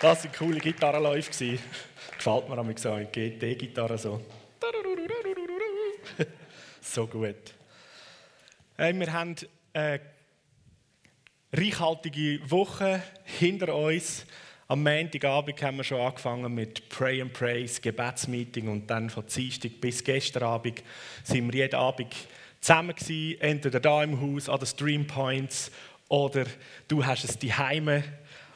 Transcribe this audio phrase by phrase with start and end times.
[0.00, 1.30] Das waren coole Gitarrenläufe.
[2.16, 4.20] Gefällt mir am so eine GT-Gitarre so.
[6.80, 7.54] So gut.
[8.76, 9.34] Hey, wir haben
[9.72, 10.00] eine
[11.52, 14.24] reichhaltige Woche hinter uns.
[14.68, 19.80] Am Montagabend haben wir schon angefangen mit Pray and Praise, Gebetsmeeting und dann von Dienstag
[19.80, 20.82] bis gestern Abend
[21.24, 22.14] sind wir jeden Abend
[22.60, 25.72] zusammen gewesen, entweder da im Haus an den Stream Points
[26.08, 26.44] oder
[26.86, 28.04] du hast es die Heime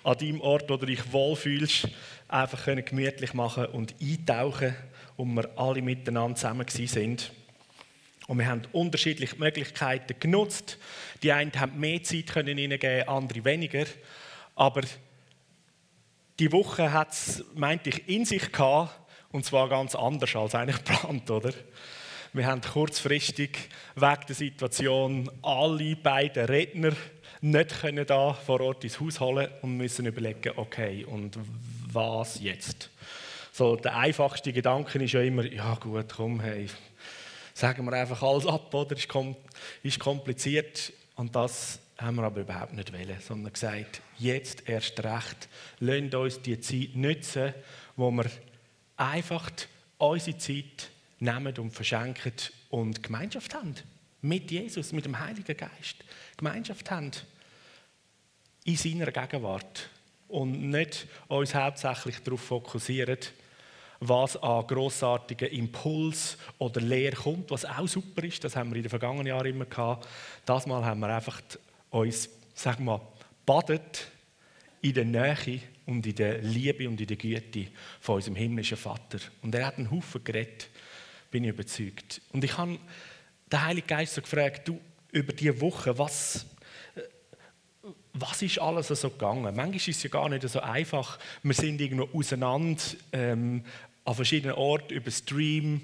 [0.05, 1.89] an deinem Ort, wo du dich wohlfühlst,
[2.29, 4.75] einfach können gemütlich machen und eintauchen
[5.17, 7.33] und wir alle miteinander zusammen sind.
[8.27, 10.79] Und wir haben unterschiedliche Möglichkeiten genutzt.
[11.23, 13.85] Die einen haben mehr Zeit können geben, andere weniger.
[14.55, 14.83] Aber
[16.39, 18.99] die Woche hat es, meinte ich, in sich gehabt,
[19.33, 21.53] und zwar ganz anders als eigentlich geplant, oder?
[22.35, 23.59] Wir haben kurzfristig
[23.95, 26.93] wegen der Situation alle beiden Redner
[27.43, 31.37] nicht können da vor Ort ins Haus holen und müssen überlegen, okay, und
[31.93, 32.89] was jetzt?
[33.53, 36.69] So, der einfachste Gedanke ist ja immer, ja gut, komm, hey,
[37.53, 38.97] sagen wir einfach alles ab, oder?
[38.97, 39.09] Ist,
[39.83, 40.93] ist kompliziert.
[41.17, 45.49] Und das haben wir aber überhaupt nicht wollen, sondern gesagt, jetzt erst recht,
[45.81, 47.55] lasst uns die Zeit nutzen,
[47.97, 48.27] wo wir
[48.97, 49.51] einfach
[49.99, 52.33] unsere Zeit nehmen und verschenken
[52.71, 53.75] und Gemeinschaft haben.
[54.23, 55.97] Mit Jesus, mit dem Heiligen Geist.
[56.37, 57.11] Gemeinschaft haben
[58.65, 59.89] in seiner Gegenwart
[60.29, 63.19] und nicht uns hauptsächlich darauf fokussieren,
[63.99, 68.45] was an grossartigen Impuls oder Lehre kommt, was auch super ist.
[68.45, 70.09] Das haben wir in den vergangenen Jahren immer gehabt.
[70.45, 71.41] Das Mal haben wir einfach
[71.91, 73.01] uns, sagen wir,
[73.45, 74.07] badet
[74.81, 77.67] in der Nähe und in der Liebe und in der Güte
[78.01, 79.19] von unserem himmlischen Vater.
[79.43, 80.69] Und er hat einen Haufen geredet,
[81.31, 82.21] bin ich überzeugt.
[82.33, 82.79] Und ich habe
[83.53, 84.81] den Heiligen Geist so gefragt, du,
[85.13, 86.47] über diese Woche, was,
[88.15, 89.43] was ist alles so gegangen?
[89.43, 91.19] Manchmal ist es ja gar nicht so einfach.
[91.43, 93.65] Wir sind irgendwo auseinander ähm,
[94.05, 95.83] an verschiedenen Orten über Stream.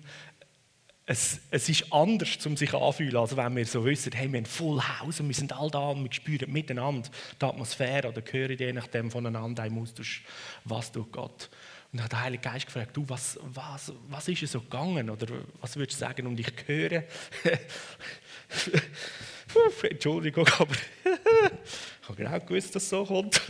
[1.07, 4.47] Es, es ist anders, um sich anzufühlen, als wenn wir so wissen, hey, wir haben
[4.47, 7.09] Full House und wir sind all da und wir spüren miteinander
[7.41, 10.23] die Atmosphäre oder hören je nachdem voneinander im Austausch,
[10.65, 11.49] was tut Gott.
[11.93, 15.09] Und hat der Heilige Geist gefragt, du, was, was, was ist so gegangen?
[15.09, 15.27] Oder
[15.61, 16.27] was würdest du sagen?
[16.27, 17.05] Und ich höre,
[19.91, 20.75] Entschuldigung, aber
[22.03, 23.41] ich habe genau gewusst, dass es so kommt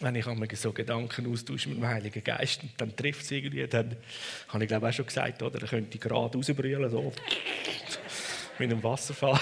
[0.00, 3.66] wenn ich einmal so Gedanken austausche mit dem Heiligen Geist und dann trifft es irgendwie,
[3.66, 3.96] dann
[4.48, 7.00] habe ich glaube auch schon gesagt, oder, dann könnte gerade rausbrüllen, so
[8.58, 9.40] mit einem Wasserfall.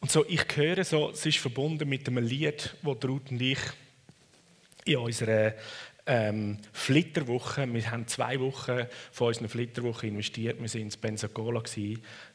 [0.00, 3.58] Und so, ich höre so, es ist verbunden mit einem Lied, das Ruth und ich
[4.84, 5.54] in unserer
[6.06, 11.62] ähm, Flitterwoche, wir haben zwei Wochen von unserer Flitterwoche investiert, wir waren in Pensacola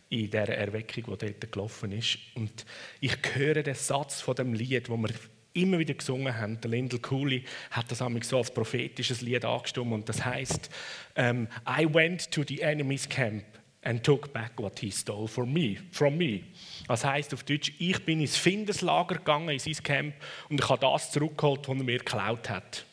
[0.09, 2.19] in dieser Erweckung, die dort gelaufen ist.
[2.35, 2.65] Und
[3.01, 5.09] ich höre den Satz von dem Lied, wo wir
[5.53, 6.59] immer wieder gesungen haben.
[6.61, 10.69] Der Lyndall Cooley hat das so als prophetisches Lied angestimmt und das heißt:
[11.17, 13.45] um, I went to the enemy's camp
[13.81, 15.77] and took back what he stole from me.
[15.91, 16.43] From me.
[16.87, 20.15] Das heißt auf Deutsch: Ich bin ins Findeslager gegangen, in sein Camp
[20.49, 22.85] und ich habe das zurückgeholt, was er mir geklaut hat.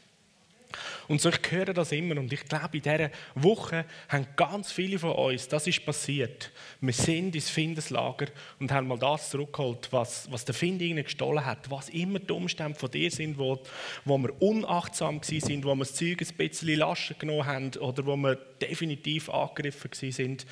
[1.09, 4.99] Und so, ich höre das immer und ich glaube, in dieser Woche haben ganz viele
[4.99, 6.51] von uns, das ist passiert.
[6.81, 8.27] Wir sind ins Findeslager
[8.61, 11.71] und haben mal das zurückgeholt, was, was der Find ihnen gestohlen hat.
[11.71, 13.63] Was immer die Umstände von dir sind, wo,
[14.05, 18.17] wo wir unachtsam sind, wo wir das Zeug ein bisschen laschen genommen haben oder wo
[18.17, 20.47] wir definitiv angegriffen sind.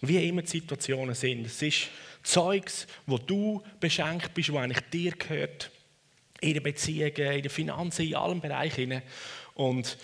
[0.00, 1.46] Wie immer die Situationen sind.
[1.46, 1.88] Es ist
[2.22, 5.70] Zeugs, wo du beschenkt bist, wo eigentlich dir gehört.
[6.40, 9.02] In den Beziehungen, in den Finanzen, in allen Bereichen.
[9.62, 9.96] Und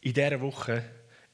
[0.00, 0.84] in dieser Woche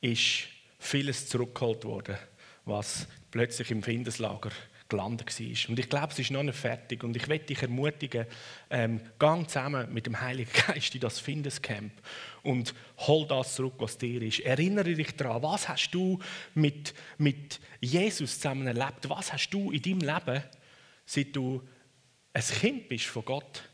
[0.03, 0.43] ist
[0.79, 2.19] vieles zurückgeholt worden,
[2.67, 4.51] was plötzlich im Findeslager
[4.91, 5.71] gelandet war.
[5.71, 7.03] Und ich glaube, es ist noch nicht fertig.
[7.03, 8.27] Und ich möchte dich ermutigen,
[8.69, 11.93] ähm, gang zusammen mit dem Heiligen Geist in das Findescamp
[12.43, 14.41] und hol das zurück, was dir ist.
[14.41, 16.19] Erinnere dich daran, was hast du
[16.55, 19.09] mit, mit Jesus zusammen erlebt?
[19.09, 20.43] Was hast du in deinem Leben,
[21.07, 21.67] seit du
[22.35, 23.70] ein Kind bist von Gott,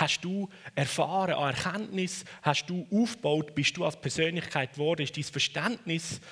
[0.00, 2.24] Hast du erfahren an Erkenntnis?
[2.40, 3.54] Hast du aufgebaut?
[3.54, 5.02] Bist du als Persönlichkeit geworden?
[5.02, 6.22] Ist dein Verständnis,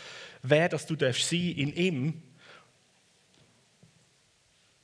[0.43, 2.23] wer dass du darfst sein in ihm?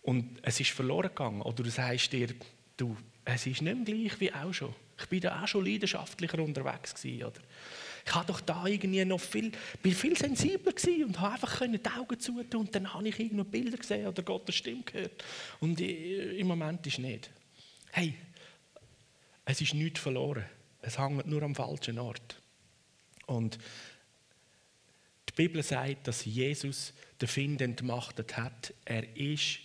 [0.03, 1.41] Und es ist verloren gegangen.
[1.41, 2.29] Oder du sagst dir,
[2.77, 2.95] du,
[3.25, 4.75] es ist nicht mehr gleich wie auch schon.
[4.99, 7.41] Ich bin da auch schon leidenschaftlicher unterwegs gewesen, oder?
[8.07, 9.51] Ich habe doch da irgendwie noch viel,
[9.83, 13.45] bin viel sensibler gewesen und habe einfach die Augen zutun und dann habe ich irgendwo
[13.45, 15.25] Bilder gesehen oder Gottes Stimme gehört.
[15.61, 17.31] Und im Moment ist es nicht.
[17.91, 18.13] Hey,
[19.45, 20.45] es ist nichts verloren.
[20.83, 22.41] Es hängt nur am falschen Ort.
[23.27, 23.59] Und
[25.29, 28.75] die Bibel sagt, dass Jesus den Find entmachtet hat.
[28.85, 29.61] Er ist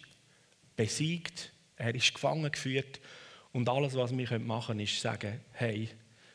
[0.76, 3.00] besiegt, er ist gefangen geführt
[3.52, 5.90] Und alles, was wir machen können, ist sagen, hey,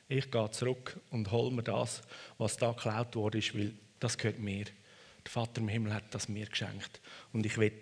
[0.08, 2.02] ich gehe zurück und hole mir das,
[2.38, 4.64] was da geklaut wurde, weil das gehört mir.
[4.64, 7.00] Der Vater im Himmel hat das mir geschenkt.
[7.32, 7.72] Und ich will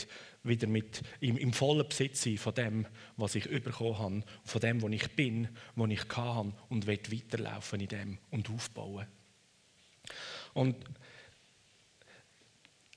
[0.44, 2.86] wieder mit, im, im vollen Besitz sein von dem,
[3.16, 7.80] was ich bekommen habe, von dem, wo ich bin, wo ich kann und will weiterlaufen
[7.80, 9.06] in dem und aufbauen.
[10.54, 10.76] Und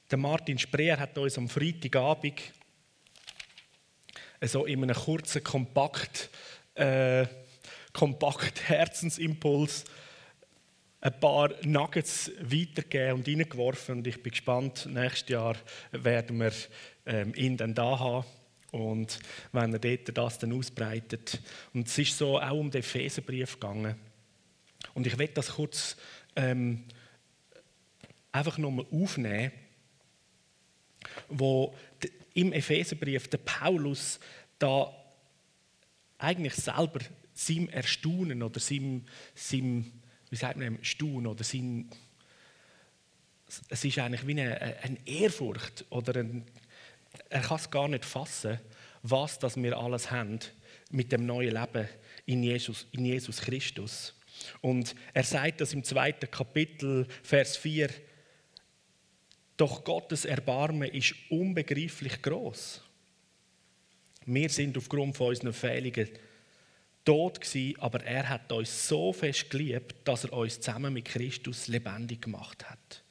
[0.10, 2.42] der Martin Spreer hat uns am Freitagabend
[4.42, 6.30] so in einem kurzen, kompakt,
[6.76, 7.26] äh,
[7.94, 9.86] kompakt Herzensimpuls
[11.02, 14.00] ein paar Nuggets weitergegeben und reingeworfen.
[14.00, 15.56] Und ich bin gespannt, nächstes Jahr
[15.92, 16.52] werden wir
[17.06, 18.26] ähm, ihn dann da haben.
[18.72, 19.20] Und
[19.52, 21.40] wenn er dort das dann ausbreitet.
[21.74, 23.96] Und es ist so auch um den Epheserbrief gegangen.
[24.94, 25.96] Und ich werde das kurz
[26.36, 26.84] ähm,
[28.32, 29.52] einfach nochmal aufnehmen,
[31.30, 31.74] wo
[32.34, 34.20] im Epheserbrief der Paulus
[34.60, 34.94] da
[36.18, 37.00] eigentlich selber
[37.34, 39.92] seinem Erstaunen oder seinem, seinem
[40.30, 41.90] wie sagt man, Staunen oder sein,
[43.70, 46.46] es ist eigentlich wie eine, eine Ehrfurcht oder ein,
[47.30, 48.60] er kann es gar nicht fassen,
[49.04, 50.40] was das wir alles haben
[50.92, 51.88] mit dem neuen Leben
[52.26, 54.14] in Jesus, in Jesus Christus.
[54.62, 57.90] Und er sagt das im zweiten Kapitel, Vers 4,
[59.58, 62.82] doch Gottes Erbarmen ist unbegreiflich groß.
[64.26, 66.10] Wir sind aufgrund von unseren Fehlungen
[67.06, 71.68] tot gewesen, aber er hat uns so fest geliebt, dass er uns zusammen mit Christus
[71.68, 73.05] lebendig gemacht hat.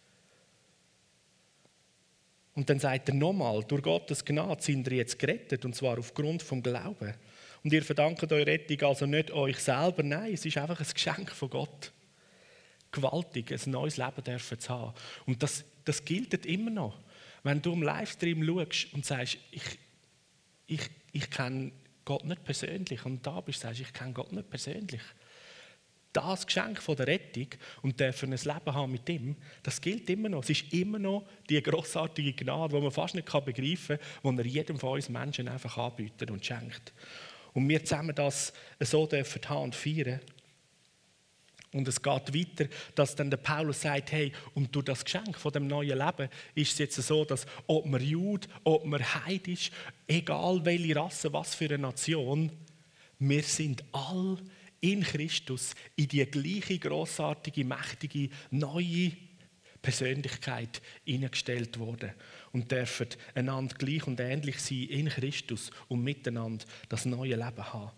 [2.55, 6.43] Und dann sagt er nochmal, durch Gottes Gnade sind ihr jetzt gerettet, und zwar aufgrund
[6.43, 7.15] vom Glauben.
[7.65, 11.31] Und ihr verdankt eure Rettung also nicht euch selber, nein, es ist einfach ein Geschenk
[11.31, 11.93] von Gott.
[12.93, 14.95] Gewaltig, ein neues Leben dürfen zu haben.
[15.27, 16.99] Und das, das gilt immer noch.
[17.43, 19.79] Wenn du im Livestream schaust und sagst, ich,
[20.67, 20.81] ich,
[21.13, 21.73] ich kenne
[22.05, 25.03] Gott nicht persönlich und da bist du sagst, ich kenne Gott nicht persönlich.
[26.15, 27.49] Das Geschenk von der Rettung
[27.83, 29.35] und dürfen ein Leben haben mit ihm,
[29.65, 30.45] das gilt immer noch.
[30.45, 34.47] Es ist immer noch die großartige Gnade, die man fast nicht begreifen kann, die er
[34.47, 36.93] jedem von uns Menschen einfach anbietet und schenkt.
[37.53, 40.21] Und wir zusammen das so dürfen haben und feiern.
[41.73, 45.53] Und es geht weiter, dass dann der Paulus sagt, hey, und durch das Geschenk von
[45.53, 49.73] dem neuen Leben ist es jetzt so, dass ob man Jude, ob man Heid ist,
[50.07, 52.53] egal welche Rasse, was für eine Nation,
[53.19, 54.39] wir sind all
[54.85, 59.13] in Christus in die gleiche großartige, mächtige, neue
[59.81, 62.13] Persönlichkeit hineingestellt worden
[62.53, 67.93] und dürfen einander gleich und ähnlich sein in Christus und miteinander das neue Leben haben.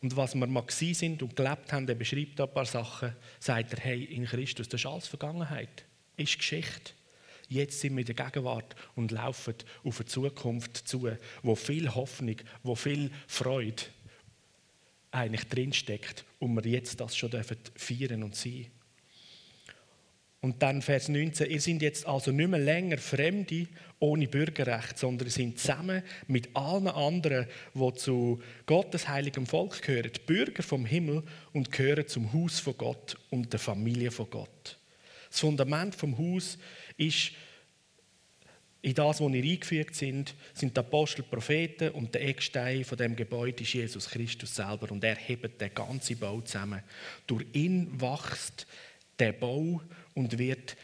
[0.00, 3.80] Und was wir mal sind und gelebt haben, er beschreibt ein paar Sachen, sagt er,
[3.80, 5.84] hey, in Christus, das ist alles Vergangenheit,
[6.16, 6.92] ist Geschichte.
[7.48, 9.54] Jetzt sind wir in der Gegenwart und laufen
[9.84, 11.10] auf eine Zukunft zu,
[11.42, 13.82] wo viel Hoffnung, wo viel Freude
[15.10, 17.30] eigentlich drinsteckt und wir jetzt das schon
[17.76, 18.66] feiern und sein
[20.46, 23.66] und dann Vers 19, ihr seid jetzt also nicht mehr länger Fremde
[23.98, 30.12] ohne Bürgerrecht, sondern ihr seid zusammen mit allen anderen, die zu Gottes heiligem Volk gehören,
[30.24, 34.78] Bürger vom Himmel und gehören zum Haus von Gott und der Familie von Gott.
[35.30, 36.58] Das Fundament vom Haus
[36.96, 37.32] ist
[38.82, 42.96] in das, wo ihr eingefügt sind, sind die Apostel, die Propheten und der Eckstein von
[42.96, 46.82] dem Gebäude ist Jesus Christus selber und er hebt den ganzen Bau zusammen.
[47.26, 48.66] Durch ihn wächst
[49.18, 49.82] der Bau
[50.14, 50.76] und wird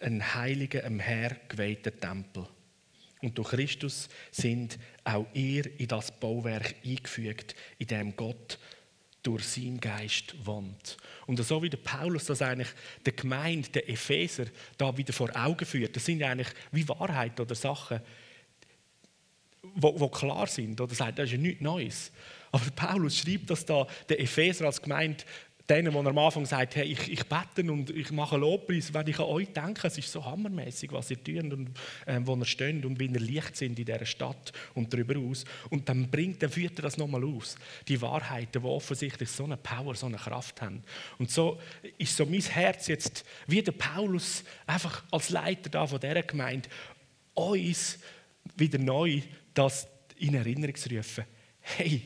[0.00, 2.46] ein heiliger, im Herr geweihter Tempel.
[3.22, 8.58] Und durch Christus sind auch ihr in das Bauwerk eingefügt, in dem Gott
[9.22, 10.96] durch seinen Geist wohnt.
[11.26, 12.68] Und so wie der Paulus das eigentlich
[13.04, 14.46] der Gemeinde, der Epheser,
[14.78, 18.00] da wieder vor Augen führt, das sind eigentlich wie Wahrheiten oder Sachen,
[19.62, 20.80] wo, wo klar sind.
[20.80, 22.12] Oder sagt, das ist ja nichts Neues.
[22.52, 25.24] Aber Paulus schreibt das da der Epheser als Gemeinde
[25.70, 29.18] denen, die am Anfang sagt, hey, ich, ich bete und ich mache Lobpreis, wenn ich
[29.18, 31.70] an euch denke, es ist so hammermäßig, was ihr tut und
[32.06, 35.44] äh, wo ihr steht und wie ihr Licht sind in dieser Stadt und darüber aus.
[35.70, 37.56] Und dann bringt, dann führt er das nochmal aus.
[37.86, 40.82] Die Wahrheiten, die offensichtlich so eine Power, so eine Kraft haben.
[41.18, 41.60] Und so
[41.98, 46.68] ist so mein Herz jetzt, wie der Paulus, einfach als Leiter da von dieser Gemeinde,
[47.34, 47.98] uns
[48.56, 49.22] wieder neu
[49.54, 49.86] das
[50.18, 51.24] in Erinnerung zu rufen.
[51.60, 52.02] Hey,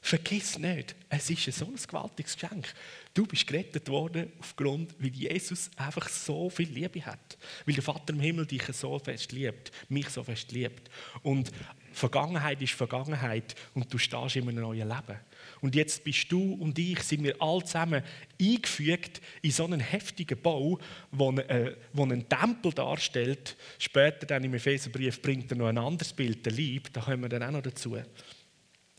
[0.00, 2.72] Vergiss nicht, es ist so ein gewaltiges Geschenk.
[3.14, 7.36] Du bist gerettet worden aufgrund, weil Jesus einfach so viel Liebe hat.
[7.66, 10.88] Weil der Vater im Himmel dich so fest liebt, mich so fest liebt.
[11.22, 11.50] Und
[11.92, 15.18] Vergangenheit ist Vergangenheit und du stehst in einem neuen Leben.
[15.60, 18.02] Und jetzt bist du und ich, sind wir alle zusammen
[18.40, 20.78] eingefügt in so einen heftigen Bau,
[21.10, 23.56] der äh, einen Tempel darstellt.
[23.78, 27.28] Später dann im Epheserbrief bringt er noch ein anderes Bild, der Lieb, da kommen wir
[27.28, 27.96] dann auch noch dazu.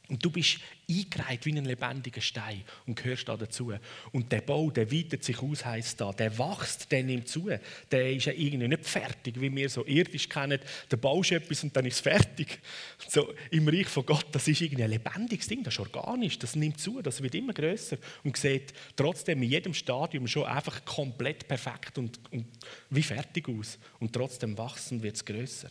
[0.09, 0.57] Und du bist
[0.89, 3.71] eingereiht wie ein lebendiger Stein und gehörst da dazu.
[4.11, 6.11] Und der Bau, der weitet sich aus, heisst da.
[6.11, 7.49] Der wächst, der nimmt zu.
[7.91, 10.59] Der ist ja irgendwie nicht fertig, wie wir so irdisch kennen.
[10.89, 12.59] Der baust etwas und dann ist es fertig.
[13.07, 16.55] So, Im Reich von Gott, das ist irgendwie ein lebendiges Ding, das ist organisch, das
[16.55, 21.47] nimmt zu, das wird immer größer und sieht trotzdem in jedem Stadium schon einfach komplett
[21.47, 22.47] perfekt und, und
[22.89, 23.77] wie fertig aus.
[23.99, 25.69] Und trotzdem wachsen wird es größer.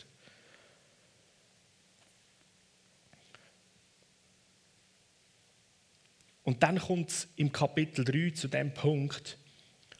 [6.49, 9.37] Und dann kommt es im Kapitel 3 zu dem Punkt,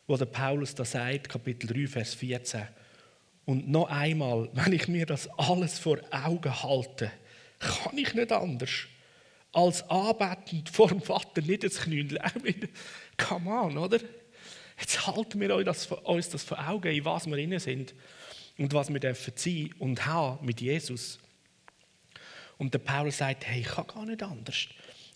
[0.07, 2.63] wo der Paulus da sagt, Kapitel 3, Vers 14.
[3.45, 7.11] Und noch einmal, wenn ich mir das alles vor Augen halte,
[7.59, 8.87] kann ich nicht anders,
[9.51, 12.19] als anbetend vor dem Vater nicht ins Knündel.
[13.15, 13.99] Come on, oder?
[14.79, 17.93] Jetzt halten wir uns das, vor Augen, in was wir drin sind
[18.57, 21.19] und was wir dürfen sein und haben mit Jesus.
[22.57, 24.67] Und der Paulus sagt, hey, ich kann gar nicht anders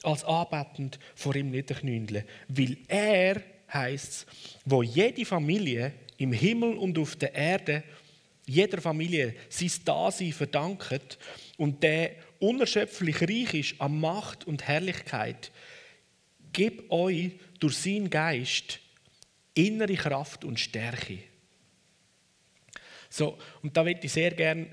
[0.03, 2.25] als anbetend vor ihm niederknündeln.
[2.47, 3.41] Weil er,
[3.73, 4.25] heißt es,
[4.65, 7.83] wo jede Familie im Himmel und auf der Erde,
[8.45, 11.17] jeder Familie sein Dasein verdankt
[11.57, 15.51] und der unerschöpflich reich ist an Macht und Herrlichkeit,
[16.51, 18.79] gib euch durch seinen Geist
[19.53, 21.19] innere Kraft und Stärke.
[23.09, 24.67] So, und da würde ich sehr gerne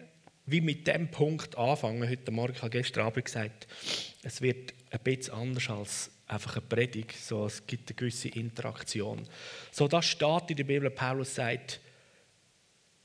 [0.46, 2.08] wie mit dem Punkt anfangen.
[2.08, 3.68] Heute Morgen, ich habe gestern Abend gesagt,
[4.22, 7.16] es wird ein bisschen anders als einfach eine Predigt.
[7.16, 9.26] So, es gibt eine gewisse Interaktion.
[9.70, 10.90] So, das steht in der Bibel.
[10.90, 11.80] Paulus sagt,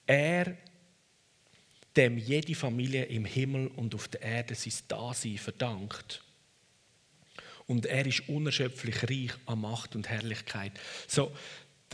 [0.05, 0.57] er,
[1.95, 6.22] dem jede Familie im Himmel und auf der Erde sein Dasein verdankt.
[7.67, 10.74] Und er ist unerschöpflich reich an Macht und Herrlichkeit.
[11.07, 11.31] So,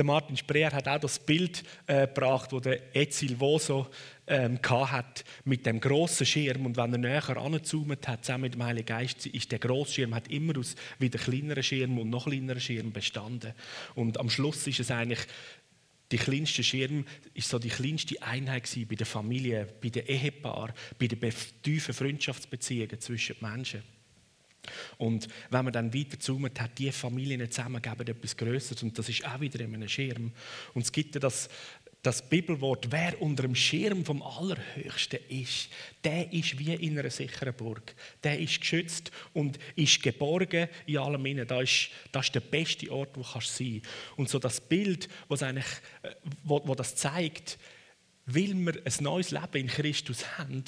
[0.01, 3.88] der Martin Spreer hat auch das Bild äh, gebracht, das der Ezil Voso
[4.25, 6.65] ähm, hat mit dem großen Schirm.
[6.65, 10.15] Und wenn er näher angezoomt hat, zusammen mit dem Heiligen Geist, ist der große Schirm
[10.15, 13.53] hat immer aus wieder kleineren Schirm und noch kleineren Schirm bestanden.
[13.93, 15.20] Und am Schluss ist es eigentlich
[16.12, 17.05] die kleinste Schirm
[17.36, 21.31] ist so die kleinste Einheit bei der Familie, bei den Ehepaaren, bei den
[21.62, 23.84] tiefen Freundschaftsbeziehungen zwischen den Menschen.
[24.98, 29.25] Und wenn man dann weiter zoomt, hat die Familien zusammen etwas Größeres und das ist
[29.25, 30.32] auch wieder in einem Schirm.
[30.74, 31.50] Und es gibt ja das,
[32.03, 35.70] das Bibelwort, wer unter dem Schirm vom Allerhöchsten ist,
[36.03, 37.96] der ist wie in einer sicheren Burg.
[38.24, 41.48] Der ist geschützt und ist geborgen in allem innen.
[41.48, 44.18] Das ist, das ist der beste Ort, wo du sein kannst.
[44.18, 45.65] Und so das Bild, was eigentlich,
[46.01, 46.10] äh,
[46.44, 47.60] wo, wo das zeigt,
[48.25, 50.63] will wir ein neues Leben in Christus haben,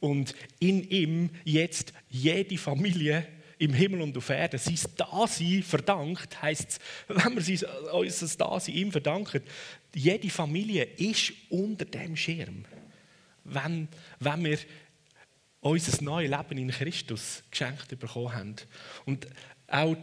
[0.00, 3.26] und in ihm jetzt jede Familie
[3.58, 6.78] im Himmel und auf Erden sein Dasein verdankt, heisst es,
[7.08, 9.42] wenn wir unser Dasein ihm verdanken,
[9.94, 12.64] jede Familie ist unter dem Schirm.
[13.44, 13.88] Wenn,
[14.20, 14.58] wenn wir
[15.60, 18.56] unser neues Leben in Christus geschenkt bekommen haben.
[19.06, 19.26] Und
[19.66, 19.96] auch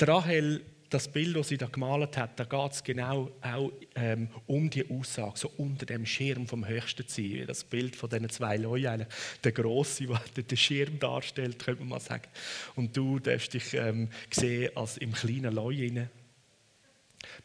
[0.00, 4.68] Rahel das Bild, das sie da gemalt hat, da geht es genau auch ähm, um
[4.68, 7.44] die Aussage, so unter dem Schirm vom Höchsten zu sein.
[7.46, 9.06] Das Bild von diesen zwei Leuten,
[9.42, 10.06] der Grosse,
[10.36, 12.28] der den Schirm darstellt, könnte man mal sagen.
[12.76, 16.10] Und du darfst dich ähm, sehen als im kleinen Leu rein.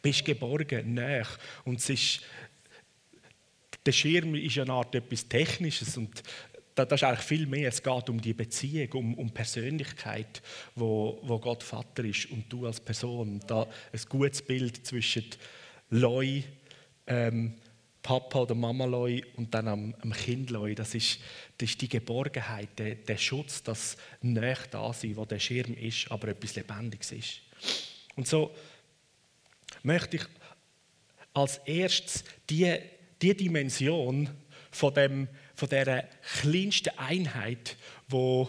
[0.02, 1.26] Bist geborgen, näher.
[1.64, 2.20] Und es ist,
[3.86, 6.22] der Schirm ist eine Art etwas Technisches und
[6.84, 7.68] das ist eigentlich viel mehr.
[7.68, 10.42] Es geht um die Beziehung, um, um Persönlichkeit,
[10.74, 13.40] wo, wo Gott Vater ist und du als Person.
[13.46, 15.24] Da ein gutes Bild zwischen
[15.90, 16.42] Loi,
[17.06, 17.54] ähm,
[18.02, 20.74] Papa oder Mama Loi und dann am, am Kind Loi.
[20.74, 21.20] Das ist,
[21.58, 26.10] das ist die Geborgenheit, der, der Schutz, das nicht da sein, wo der Schirm ist,
[26.10, 27.40] aber etwas Lebendiges ist.
[28.16, 28.54] Und so
[29.82, 30.22] möchte ich
[31.34, 32.78] als erstes die,
[33.20, 34.28] die Dimension
[34.70, 36.08] von dem von der
[36.40, 37.76] kleinsten Einheit,
[38.08, 38.48] wo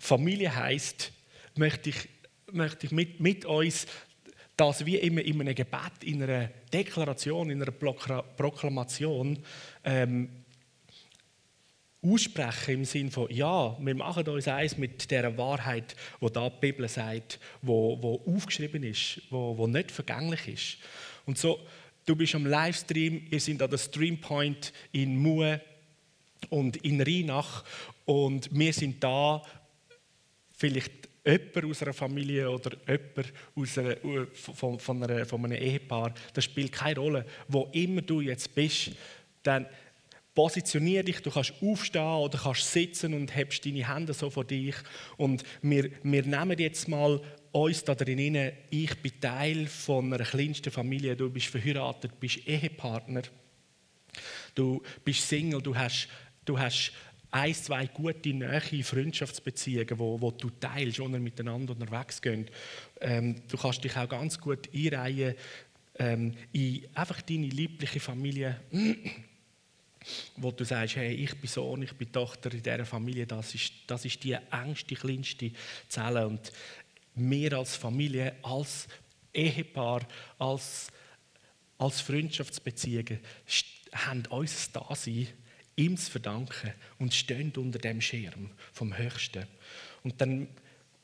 [0.00, 1.12] Familie heißt,
[1.54, 2.08] möchte ich,
[2.50, 3.86] möchte ich mit, mit uns
[4.56, 9.38] das wie immer in einem Gebet, in einer Deklaration, in einer Proklamation
[9.84, 10.28] ähm,
[12.02, 16.56] aussprechen im Sinne von, ja, wir machen uns eins mit der Wahrheit, wo da die
[16.60, 20.78] Bibel sagt, wo, wo aufgeschrieben ist, wo, wo nicht vergänglich ist.
[21.26, 21.60] Und so,
[22.04, 25.60] du bist am Livestream, ihr seid an der Streampoint in Mue,
[26.50, 27.64] und in Rheinach.
[28.04, 29.42] Und wir sind da,
[30.56, 33.96] vielleicht jemand aus einer Familie oder jemand aus einer,
[34.32, 37.26] von, von, einer, von einem Ehepaar, das spielt keine Rolle.
[37.48, 38.92] Wo immer du jetzt bist,
[39.42, 39.66] dann
[40.34, 44.74] positionier dich, du kannst aufstehen oder kannst sitzen und hebst deine Hände so vor dich.
[45.16, 47.20] Und wir, wir nehmen jetzt mal
[47.52, 53.22] uns da drin ich bin Teil von einer kleinsten Familie, du bist verheiratet, bist Ehepartner,
[54.56, 56.08] du bist Single, du hast,
[56.44, 56.92] du hast
[57.30, 62.48] ein, zwei gute, nahe Freundschaftsbeziehungen, wo, wo du teilst, und miteinander unterwegs gehen.
[63.00, 65.34] Ähm, du kannst dich auch ganz gut einreihen
[65.96, 68.60] ähm, in einfach deine liebliche Familie
[70.36, 73.72] wo du sagst, hey, ich bin Sohn, ich bin Tochter in dieser Familie, das ist,
[73.86, 75.50] das ist die engste, kleinste
[75.88, 76.26] Zelle.
[76.26, 76.52] Und
[77.14, 78.86] wir als Familie, als
[79.32, 80.06] Ehepaar,
[80.38, 80.88] als,
[81.78, 83.20] als Freundschaftsbeziehungen
[83.92, 85.28] haben unser Dasein
[85.76, 89.46] ihm zu verdanken und stehen unter dem Schirm vom Höchsten.
[90.02, 90.48] Und dann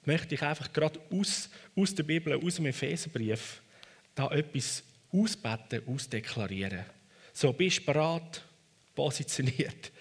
[0.04, 3.62] möchte ich einfach gerade aus, aus der Bibel, aus dem Epheserbrief,
[4.14, 6.84] da etwas ausbeten, ausdeklarieren.
[7.32, 8.42] So, bist du bereit?
[8.94, 9.92] positioniert.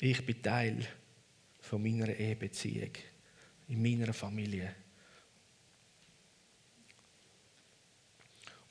[0.00, 0.84] Ich bin Teil
[1.60, 2.90] von meiner Ehebeziehung,
[3.68, 4.74] in meiner Familie.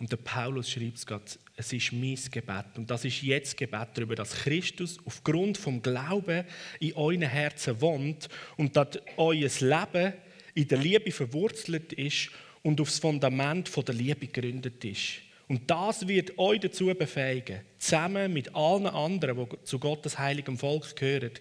[0.02, 2.76] Und der Paulus schreibt es gerade, es ist mein Gebet.
[2.76, 6.44] Und das ist jetzt Gebet darüber, dass Christus aufgrund vom Glauben
[6.80, 8.28] in euren Herzen wohnt
[8.58, 10.14] und dass euer Leben
[10.56, 12.32] in der Liebe verwurzelt ist
[12.64, 15.22] und aufs Fundament der Liebe gegründet ist.
[15.52, 20.96] Und das wird euch dazu befähigen, zusammen mit allen anderen, die zu Gottes heiligem Volk
[20.96, 21.32] gehören,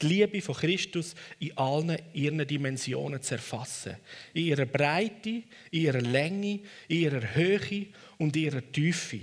[0.00, 3.96] die Liebe von Christus in allen ihren Dimensionen zu erfassen.
[4.32, 9.20] In ihrer Breite, in ihrer Länge, in ihrer Höhe und in ihrer Tiefe.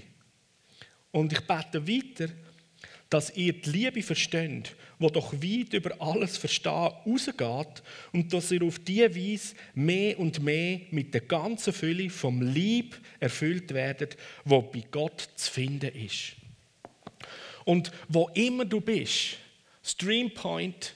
[1.10, 2.32] Und ich bete weiter,
[3.15, 7.81] dass ihr die Liebe versteht, wo doch weit über alles Verstehen rausgeht
[8.12, 13.00] und dass ihr auf diese Weise mehr und mehr mit der ganzen Fülle vom Lieb
[13.22, 16.34] erfüllt werdet, wo bei Gott zu finden ist.
[17.63, 19.38] Und wo immer du bist,
[19.81, 20.93] Streampoint,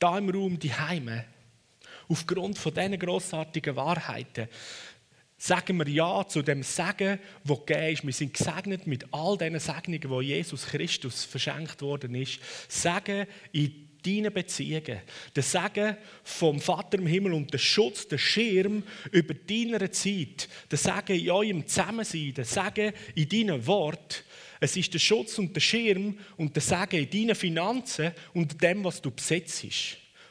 [0.00, 1.24] da im Raum, die Heime,
[2.08, 4.48] aufgrund von diesen grossartigen Wahrheiten,
[5.38, 8.04] sagen wir Ja zu dem Segen, wo gegeben ist.
[8.06, 12.40] Wir sind gesegnet mit all diesen Segnungen, wo Jesus Christus verschenkt worden ist.
[12.68, 15.00] Segen in deinen Beziehungen.
[15.34, 20.48] Der Segen vom Vater im Himmel und der Schutz, der Schirm über deiner Zeit.
[20.70, 22.34] Der Segen in eurem Zusammensein.
[22.34, 24.24] Der Segen in deinen Wort.
[24.60, 28.82] Es ist der Schutz und der Schirm und der Segen in deinen Finanzen und dem,
[28.82, 29.64] was du besitzt.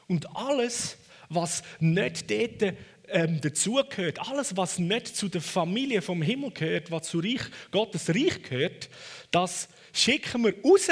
[0.07, 0.97] Und alles,
[1.29, 2.73] was nicht dort
[3.09, 7.41] ähm, dazugehört, alles, was nicht zu der Familie vom Himmel gehört, was zu Reich,
[7.71, 8.89] Gottes Reich gehört,
[9.31, 10.87] das schicken wir raus.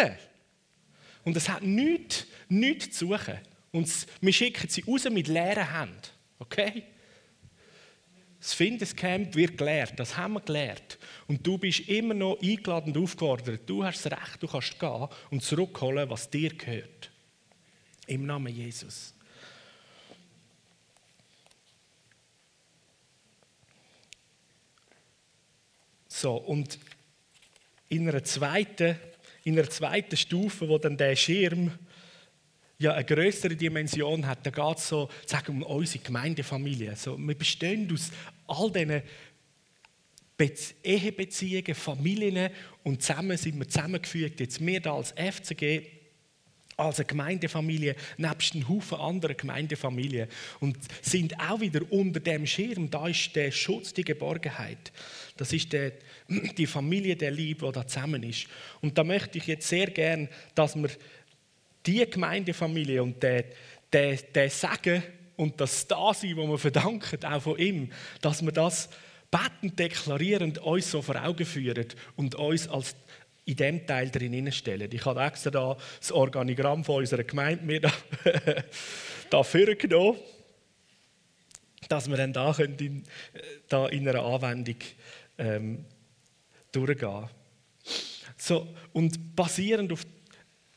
[1.23, 3.39] Und es hat nichts, nichts zu suchen.
[3.71, 3.89] Und
[4.21, 6.01] wir schicken sie raus mit leeren Händen.
[6.39, 6.83] Okay?
[8.39, 10.99] Das Findescamp wird gelehrt, das haben wir gelehrt.
[11.27, 13.61] Und du bist immer noch eingeladen und aufgefordert.
[13.65, 17.09] Du hast das Recht, du kannst gehen und zurückholen, was dir gehört.
[18.05, 19.14] Im Namen Jesus.
[26.17, 26.79] So, und
[27.89, 28.95] in einer zweiten,
[29.43, 31.73] in einer zweiten Stufe, wo dann der Schirm
[32.77, 36.95] ja eine größere Dimension hat, da geht es so, sagen um unsere Gemeindefamilie.
[36.95, 38.11] So, wir bestehen aus
[38.47, 39.01] all diesen
[40.83, 42.49] Ehebeziehungen, Familien
[42.83, 44.39] und zusammen sind wir zusammengefügt.
[44.39, 45.95] Jetzt wir da als FCG
[46.77, 50.27] als eine Gemeindefamilie, nebst einem Haufen anderer Gemeindefamilien.
[50.59, 52.89] Und sind auch wieder unter dem Schirm.
[52.89, 54.91] Da ist der Schutz, die Geborgenheit.
[55.37, 55.93] Das ist der,
[56.57, 58.47] die Familie der Liebe, die da zusammen ist.
[58.81, 60.89] Und da möchte ich jetzt sehr gern, dass wir
[61.85, 63.45] die Gemeindefamilie und der,
[63.91, 65.03] der, der Segen
[65.35, 68.89] und das Dasein, das wir verdanken, auch von ihm, dass wir das
[69.29, 72.95] betend deklarierend uns so vor Augen führen und uns als
[73.45, 74.89] in dem Teil drin stellen.
[74.91, 77.91] Ich habe extra da das Organigramm von unserer Gemeinde mir da,
[79.29, 80.17] da vorgenommen,
[81.87, 83.03] dass wir dann da, können in,
[83.69, 84.77] da in einer Anwendung
[85.37, 85.85] ähm,
[86.71, 87.29] durchgehen
[88.37, 90.05] so, Und basierend auf,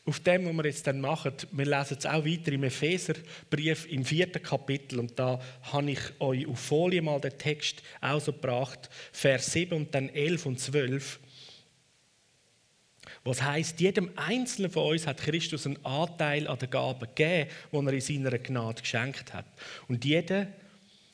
[0.04, 4.04] auf dem, was wir jetzt dann machen, wir lesen es auch weiter im Epheserbrief im
[4.04, 8.88] vierten Kapitel und da habe ich euch auf Folie mal den Text auch so gebracht,
[9.12, 11.20] Vers 7 und dann 11 und 12.
[13.24, 17.76] Was heißt, jedem Einzelnen von uns hat Christus einen Anteil an der Gabe gegeben, die
[17.76, 19.46] er in seiner Gnade geschenkt hat.
[19.88, 20.46] Und jeder,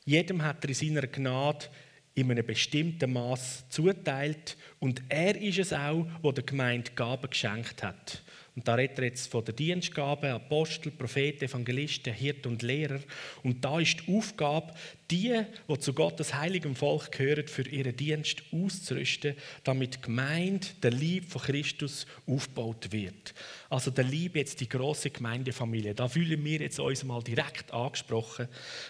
[0.04, 1.66] jedem hat er in seiner Gnade
[2.14, 7.83] in einem bestimmten Maß zuteilt und er ist es auch, der der Gemeinde Gaben geschenkt
[7.83, 8.22] hat.
[8.56, 13.00] Und da redet er jetzt von der Dienstgabe, Apostel, Propheten, Evangelisten, Hirten und Lehrer.
[13.42, 14.72] Und da ist die Aufgabe,
[15.10, 20.92] die, die zu Gottes heiligem Volk gehören, für ihren Dienst auszurüsten, damit die Gemeinde, der
[20.92, 23.34] Lieb von Christus, aufgebaut wird.
[23.70, 25.94] Also der Lieb jetzt die große Gemeindefamilie.
[25.94, 28.46] Da fühlen wir jetzt uns mal direkt angesprochen,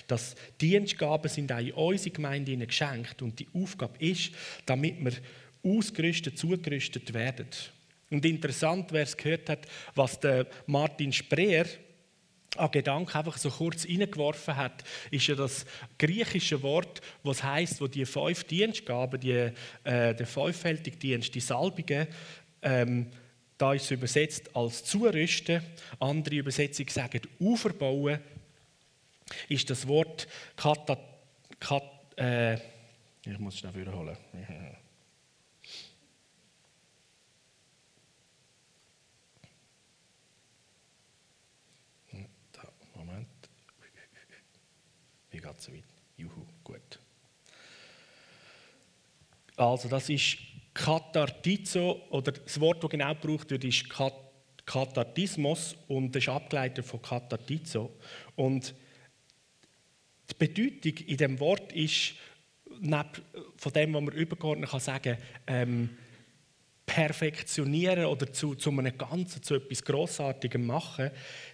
[0.07, 4.31] dass Dienstgaben sind auch in unsere Gemeinde geschenkt und die Aufgabe ist,
[4.67, 5.13] damit wir
[5.63, 7.49] ausgerüstet, zugerüstet werden.
[8.15, 11.67] Und interessant, wer es gehört hat, was der Martin Spreer
[12.57, 15.67] an Gedanken einfach so kurz reingeworfen hat, ist ja das
[15.99, 19.51] griechische Wort, was heißt, wo die fünf Dienstgaben, die,
[19.83, 22.07] äh, der fünffältige Dienst, die Salbungen,
[22.63, 23.11] ähm,
[23.59, 25.61] da ist es übersetzt als Zurüsten.
[25.99, 28.21] Andere Übersetzungen sagen Aufbauen.
[29.49, 30.97] Ist das Wort Kata,
[31.59, 31.83] Kat,
[32.17, 34.17] äh, ich muss schnell wiederholen.
[45.45, 45.85] geht so weit.
[46.17, 46.99] Juhu, gut.
[49.57, 50.39] Also das ist
[50.73, 53.87] Kathartizo, oder das Wort, das genau gebraucht wird, ist
[54.67, 57.93] Kathartismus und das ist abgeleitet von Kathartizo.
[58.35, 58.75] Und
[60.31, 62.15] die Bedeutung in dem Wort ist,
[63.57, 65.91] von dem, was man übergeordnet kann sagen, ähm,
[66.87, 71.11] perfektionieren oder zu, zu einem Ganzen, zu etwas Grossartigem machen,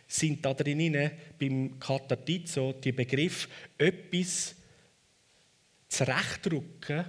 [0.06, 4.56] sind da drin beim Katatizo die Begriff etwas
[5.88, 7.04] zurechtdrücken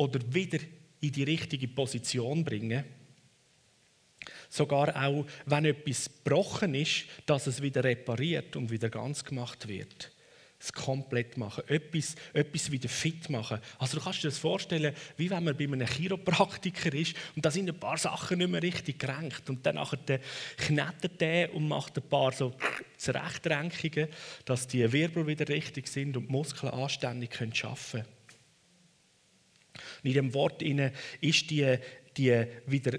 [0.00, 0.58] oder wieder
[1.02, 2.84] in die richtige Position bringen.
[4.48, 10.10] Sogar auch, wenn etwas gebrochen ist, dass es wieder repariert und wieder ganz gemacht wird
[10.62, 13.58] es komplett machen, etwas, etwas wieder fit machen.
[13.78, 17.50] Also du kannst dir das vorstellen, wie wenn man bei einem Chiropraktiker ist und da
[17.50, 19.78] sind ein paar Sachen nicht mehr richtig gerenkt und dann
[20.58, 22.54] knetet der und macht ein paar so
[22.98, 24.08] Zurechtrenkungen,
[24.44, 27.52] dass die Wirbel wieder richtig sind und die Muskeln anständig arbeiten
[27.90, 28.19] können.
[30.02, 31.76] In dem Wort ist die,
[32.16, 32.98] die wieder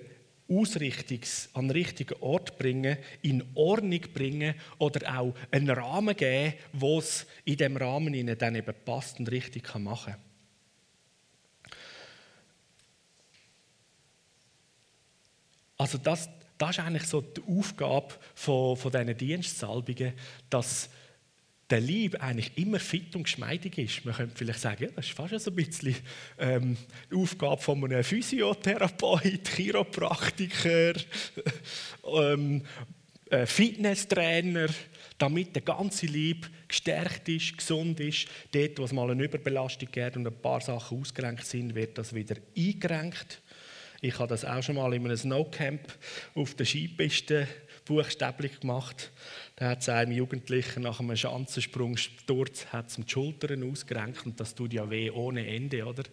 [0.52, 7.00] Ausrichtungs an den richtigen Ort bringen, in Ordnung bringen oder auch einen Rahmen geben, wo
[7.00, 10.22] es in dem Rahmen ihnen dann eben passt und richtig machen kann.
[15.78, 20.14] Also das, das ist eigentlich so die Aufgabe von, von diesen Dienstsalbungen,
[20.50, 20.90] dass
[21.72, 24.06] der Lieb eigentlich immer fit und geschmeidig ist.
[24.06, 25.96] Man könnte vielleicht sagen, ja, das ist fast so ein bisschen
[26.38, 26.78] ähm,
[27.14, 30.94] Aufgabe von einem Physiotherapeut, Chiropraktiker,
[32.16, 32.64] ähm,
[33.30, 34.68] äh, Fitnesstrainer,
[35.18, 38.28] damit der ganze Lieb gestärkt ist, gesund ist.
[38.52, 42.14] Dort, wo es mal eine Überbelastung gibt und ein paar Sachen ausgerenkt sind, wird das
[42.14, 43.42] wieder eingerenkt.
[44.02, 45.82] Ich habe das auch schon mal in einem Snowcamp
[46.34, 47.48] auf der Skipiste
[47.92, 49.12] buchstäblich gemacht.
[49.58, 54.56] Da hat es einem Jugendlichen nach einem Schanzensprung Sturz hat die Schultern ausgerenkt und das
[54.56, 56.04] tut ja weh ohne Ende, oder?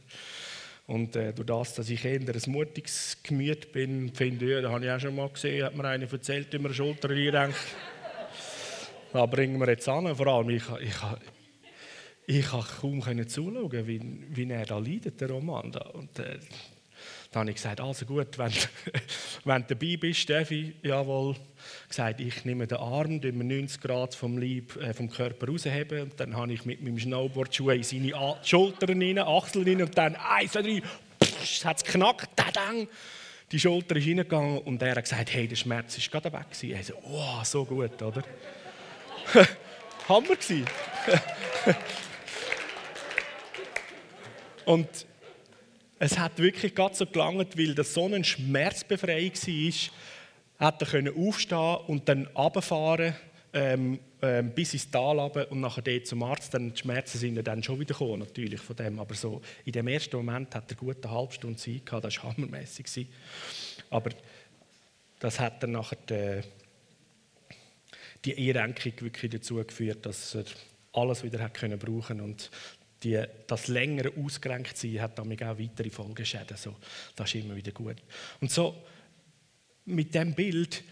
[0.88, 4.84] Und äh, durch das, dass ich eher ein mutiges Gemüt bin, finde ich, da habe
[4.84, 7.58] ich auch schon mal gesehen, hat mir einer erzählt, wie man Schulter einrenkt.
[9.12, 10.16] da bringen wir jetzt an.
[10.16, 10.94] Vor allem, ich, ich,
[12.26, 15.70] ich, ich kaum zuschauen, wie, wie er da leidet, der Roman.
[15.70, 15.80] Da.
[15.90, 16.38] Und, äh,
[17.38, 18.53] dann habe ich gesagt, also gut, wenn,
[19.44, 21.37] wenn du dabei bist, Steffi, jawohl,
[21.88, 26.18] gesagt, ich nehme den Arm, den 90 Grad vom, Leib, äh, vom Körper rausheben und
[26.18, 30.16] dann habe ich mit meinem Snowboardschuh in seine A Schultern rein, Achseln rein und dann
[30.16, 30.83] eins, zwei, drei,
[31.64, 32.88] hat es geknackt, dadang,
[33.53, 36.77] die Schulter ist reingegangen und er hat gesagt, hey, der Schmerz ist gerade weg gewesen.
[36.77, 38.22] Er so, oh, so gut, oder?
[40.09, 40.66] Hammer gewesen.
[44.64, 44.88] und
[45.98, 51.14] es hat wirklich gerade so gelangt, weil das so ein Schmerzbefreiung war, hat er können
[51.16, 53.14] aufstehen und dann runterfahren
[53.52, 56.52] ähm, ähm, bis ins Tal runter und nachher dort zum Arzt.
[56.52, 58.98] Dann die Schmerzen sind dann schon wieder gekommen, natürlich von dem.
[58.98, 62.22] Aber so in dem ersten Moment hat er gut eine halbe Stunde Zeit gehabt, das
[62.22, 63.06] war hammermässig.
[63.90, 64.11] Aber
[65.20, 66.40] das hat dann nachher die,
[68.24, 70.44] die Einrenkung wirklich dazu geführt, dass er
[70.92, 72.50] alles wieder hat können brauchen und
[73.02, 76.56] die, das längere ausgerenkt sein hat damit auch weitere Folgeschäden.
[76.56, 76.76] So,
[77.14, 77.96] das ist immer wieder gut.
[78.40, 78.74] Und so
[79.84, 80.82] mit dem Bild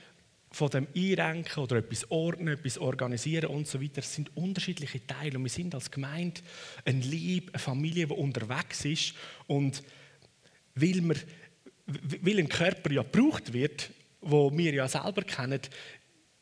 [0.50, 5.36] von dem Einrenken oder etwas ordnen, etwas organisieren und so weiter, sind unterschiedliche Teile.
[5.36, 6.40] Und wir sind als Gemeinde
[6.84, 9.14] ein Lieb, eine Familie, die unterwegs ist.
[9.46, 9.82] Und
[10.74, 11.16] weil, wir,
[11.86, 13.90] weil ein Körper ja gebraucht wird,
[14.20, 15.60] wo wir ja selber kennen,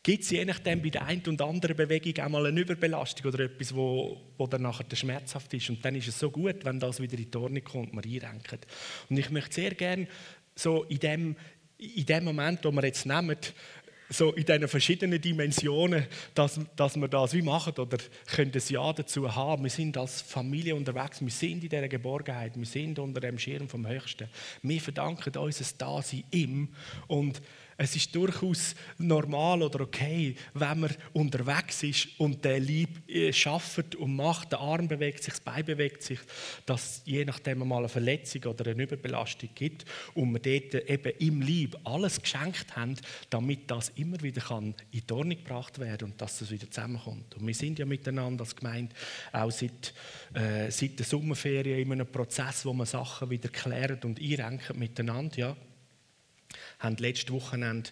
[0.04, 3.44] gibt es je nachdem bei der einen und anderen Bewegung auch mal eine Überbelastung oder
[3.44, 5.70] etwas, wo, wo dann nachher schmerzhaft ist.
[5.70, 8.66] Und dann ist es so gut, wenn das wieder in die Ordnung kommt, man einrenkt.
[9.08, 10.06] Und ich möchte sehr gerne
[10.54, 11.36] so in dem,
[11.78, 13.36] in dem Moment, wo wir jetzt nehmen,
[14.10, 18.92] so in diesen verschiedenen Dimensionen, dass, dass wir das wie machen oder können ein Ja
[18.92, 19.62] dazu haben.
[19.62, 23.70] Wir sind als Familie unterwegs, wir sind in dieser Geborgenheit, wir sind unter dem Schirm
[23.70, 24.28] vom Höchsten.
[24.62, 26.68] Wir verdanken unser Dasein ihm
[27.06, 27.40] und
[27.76, 33.94] es ist durchaus normal oder okay, wenn man unterwegs ist und der Lieb äh, schafft
[33.96, 36.18] und macht, der Arm bewegt sich, das Bein bewegt sich,
[36.66, 39.84] dass je nachdem mal eine Verletzung oder eine Überbelastung gibt
[40.14, 42.96] und wir dort eben im Lieb alles geschenkt haben,
[43.30, 47.34] damit das immer wieder kann in die Ordnung gebracht werden und dass es wieder zusammenkommt.
[47.34, 48.94] Und wir sind ja miteinander als Gemeinde
[49.32, 49.94] auch seit,
[50.34, 55.36] äh, seit der Sommerferien in einem Prozess, wo man Sachen wieder klären und einrenken miteinander.
[55.36, 55.56] Ja
[56.84, 57.90] haben letzte Wochenende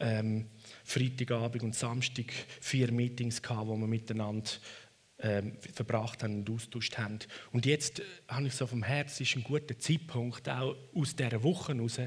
[0.00, 0.46] ähm,
[0.84, 4.50] Freitagabend und Samstag vier Meetings gehabt, wo wir miteinander
[5.20, 7.18] ähm, verbracht haben und austauscht haben.
[7.50, 11.42] Und jetzt äh, habe ich so vom Herzen, ist ein guter Zeitpunkt, auch aus dieser
[11.42, 11.98] Woche heraus,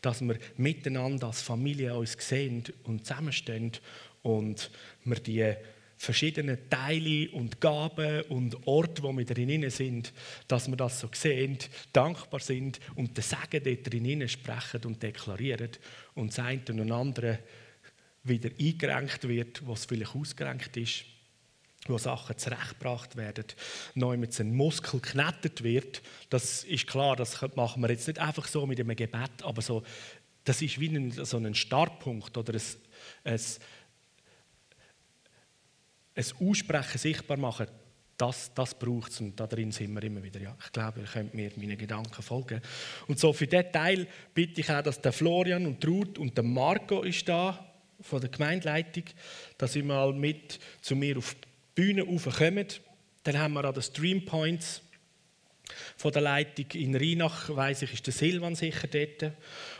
[0.00, 3.72] dass wir miteinander als Familie uns sehen und zusammenstehen
[4.22, 4.70] und
[5.02, 5.54] wir die
[5.96, 10.12] verschiedenen Teile und Gaben und Orte, wo wir drin sind,
[10.48, 11.58] dass wir das so sehen,
[11.92, 15.70] dankbar sind und den Segen dort drin sprechen und deklarieren
[16.14, 17.38] und das eine und andere
[18.24, 21.04] wieder eingerenkt wird, was vielleicht ausgerenkt ist,
[21.86, 23.44] wo Sachen zurechtgebracht werden,
[23.94, 26.02] neu mit einem Muskel geknetet wird.
[26.30, 29.82] Das ist klar, das machen wir jetzt nicht einfach so mit einem Gebet, aber so,
[30.44, 32.62] das ist wie ein, so ein Startpunkt oder ein,
[33.24, 33.40] ein
[36.14, 37.66] ein Aussprechen sichtbar machen,
[38.16, 40.40] das, das braucht es und darin sind wir immer wieder.
[40.40, 42.60] Ja, ich glaube, ihr könnt mir meine Gedanken folgen.
[43.08, 46.44] Und so für diesen Teil bitte ich auch, dass der Florian und Ruth und der
[46.44, 49.04] Marco ist da von der Gemeindeleitung,
[49.58, 52.66] dass sie mal mit zu mir auf die Bühne raufkommen.
[53.24, 54.82] Dann haben wir auch das Stream Points
[55.96, 59.32] von der Leitung in Rheinach, weiß ich, ist der Silvan sicher dort.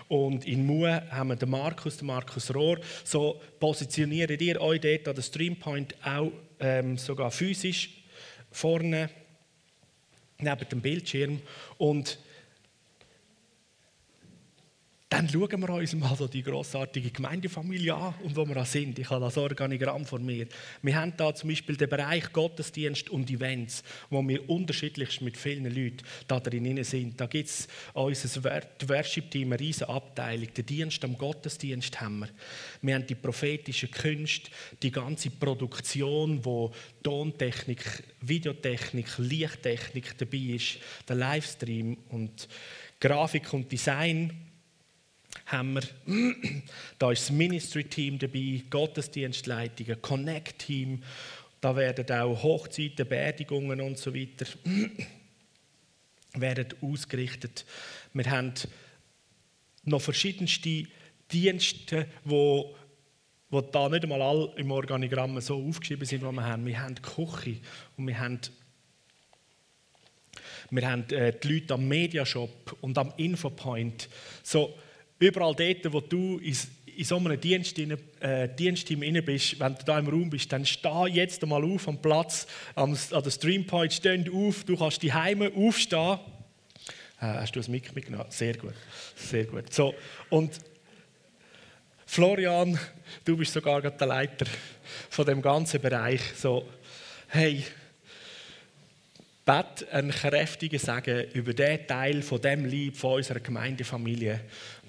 [0.09, 2.79] Und in Mue haben wir den Markus, den Markus Rohr.
[3.05, 7.91] So positioniert ihr euch dort an der Streampoint auch ähm, sogar physisch
[8.51, 9.11] vorne
[10.39, 11.41] neben dem Bildschirm.
[11.79, 12.19] Und
[15.15, 18.99] dann schauen wir uns mal so die grossartige Gemeindefamilie an und wo wir auch sind.
[18.99, 20.49] Ich habe das Organigramm vor mir.
[20.83, 25.73] Wir haben da zum Beispiel den Bereich Gottesdienst und Events, wo wir unterschiedlich mit vielen
[25.73, 27.21] Leuten da drin sind.
[27.21, 28.43] Da gibt es unser
[28.89, 30.53] Worship-Team, eine riesige Abteilung.
[30.53, 32.29] Den Dienst am Gottesdienst haben wir.
[32.83, 34.51] Wir haben die prophetische Künste,
[34.83, 36.73] die ganze Produktion, wo
[37.05, 42.49] Tontechnik, Videotechnik, Lichttechnik dabei ist, der Livestream und
[42.99, 44.44] Grafik und Design
[45.47, 45.83] haben wir,
[46.99, 51.03] da ist das Ministry-Team dabei, Gottesdienstleitungen, Connect-Team,
[51.61, 54.47] da werden auch Hochzeiten, Beerdigungen und so weiter
[56.35, 57.65] werden ausgerichtet.
[58.13, 58.53] Wir haben
[59.85, 60.85] noch verschiedenste
[61.31, 62.77] Dienste, wo
[63.55, 66.67] wo da nicht einmal alle im Organigramm so aufgeschrieben sind, was wir haben.
[66.67, 67.61] Wir haben die Küche
[67.97, 68.41] und wir haben,
[70.71, 74.09] wir haben äh, die Leute am Mediashop und am Infopoint.
[74.43, 74.77] So,
[75.19, 76.57] Überall dort, wo du in,
[77.05, 81.07] so einem Dienst, äh, Dienstteam inne bist, wenn du da im Raum bist, dann steh
[81.11, 85.53] jetzt einmal auf am Platz, am, an der Streampoint, steh auf, du kannst die Heime
[85.55, 86.19] aufstehen.
[87.21, 88.27] Äh, hast du das Mic mitgenommen?
[88.29, 88.75] Sehr gut,
[89.17, 89.73] sehr gut.
[89.73, 89.95] So,
[90.31, 90.59] und
[92.07, 92.79] Florian,
[93.25, 94.47] du bist sogar der Leiter
[95.11, 96.21] von dem ganzen Bereich.
[96.37, 96.69] So,
[97.29, 97.65] hey,
[99.45, 104.41] bet einen kräftigen Sagen über den Teil von dem Lieb von unserer Gemeindefamilie,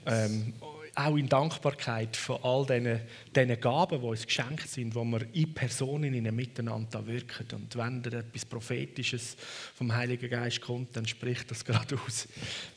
[0.05, 0.53] ähm,
[0.95, 3.01] auch in Dankbarkeit für all diesen,
[3.35, 7.47] diesen Gaben, die uns geschenkt sind, wo wir in Personen in Miteinander wirken.
[7.53, 9.35] Und wenn da etwas Prophetisches
[9.75, 12.27] vom Heiligen Geist kommt, dann spricht das gerade aus.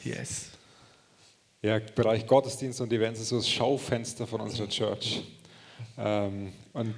[0.03, 0.51] Yes.
[1.63, 5.23] Ja, Bereich Gottesdienst und Events ist so das Schaufenster von unserer Church.
[5.97, 6.95] Ähm, und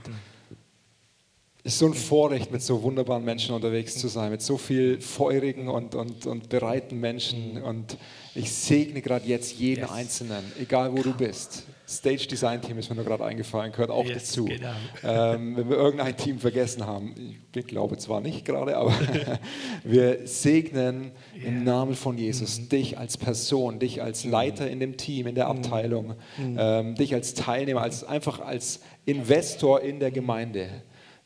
[1.62, 5.68] ist so ein Vorrecht, mit so wunderbaren Menschen unterwegs zu sein, mit so viel feurigen
[5.68, 7.62] und, und, und bereiten Menschen.
[7.62, 7.99] Und
[8.35, 9.90] ich segne gerade jetzt jeden yes.
[9.90, 11.64] Einzelnen, egal wo du bist.
[11.90, 14.44] Stage Design Team ist mir nur gerade eingefallen, gehört auch yes, dazu.
[14.44, 14.68] Genau.
[15.03, 18.94] Ähm, wenn wir irgendein Team vergessen haben, ich glaube zwar nicht gerade, aber
[19.85, 21.49] wir segnen yeah.
[21.49, 22.68] im Namen von Jesus mhm.
[22.68, 24.31] dich als Person, dich als mhm.
[24.31, 25.59] Leiter in dem Team, in der mhm.
[25.59, 26.57] Abteilung, mhm.
[26.61, 30.68] ähm, dich als Teilnehmer, als, einfach als Investor in der Gemeinde.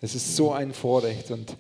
[0.05, 1.57] Es ist so ein Vorrecht und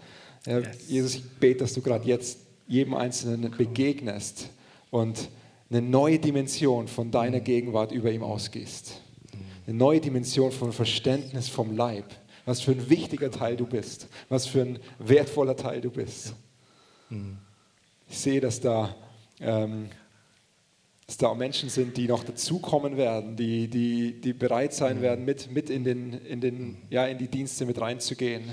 [0.46, 0.76] ja, yes.
[0.87, 4.50] Jesus, ich bete, dass du gerade jetzt jedem Einzelnen begegnest
[4.90, 5.30] und
[5.70, 7.44] eine neue Dimension von deiner mm.
[7.44, 9.00] Gegenwart über ihm ausgehst.
[9.66, 12.04] Eine neue Dimension von Verständnis vom Leib.
[12.44, 14.09] Was für ein wichtiger Teil du bist.
[14.28, 16.35] Was für ein wertvoller Teil du bist.
[17.09, 17.33] Mm.
[18.11, 18.94] Ich sehe, dass da
[19.40, 19.88] ähm,
[21.06, 25.50] dass da Menschen sind, die noch dazukommen werden, die, die, die bereit sein werden, mit,
[25.50, 28.50] mit in, den, in, den, ja, in die Dienste mit reinzugehen.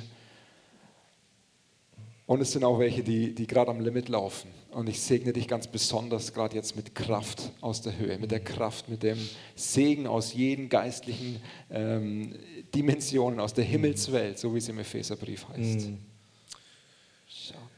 [2.26, 4.50] Und es sind auch welche, die, die gerade am Limit laufen.
[4.72, 8.40] Und ich segne dich ganz besonders gerade jetzt mit Kraft aus der Höhe, mit der
[8.40, 9.18] Kraft, mit dem
[9.56, 12.34] Segen aus jeden geistlichen ähm,
[12.74, 15.90] Dimensionen, aus der Himmelswelt, so wie es im Epheserbrief heißt.
[15.90, 15.98] Mm.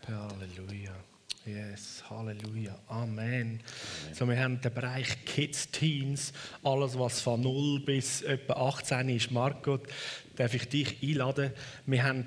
[0.07, 0.95] Halleluja.
[1.45, 2.77] Yes, Halleluja.
[2.87, 3.59] Amen.
[4.13, 6.31] So, wir haben den Bereich Kids, Teens,
[6.63, 9.31] alles was von 0 bis etwa 18 ist.
[9.31, 9.79] Marco,
[10.35, 11.51] darf ich dich einladen?
[11.85, 12.25] Wir haben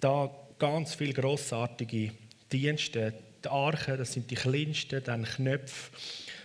[0.00, 2.12] da ganz viele grossartige
[2.50, 3.12] Dienste.
[3.44, 5.90] Die Arche, das sind die kleinsten, dann Knöpfe,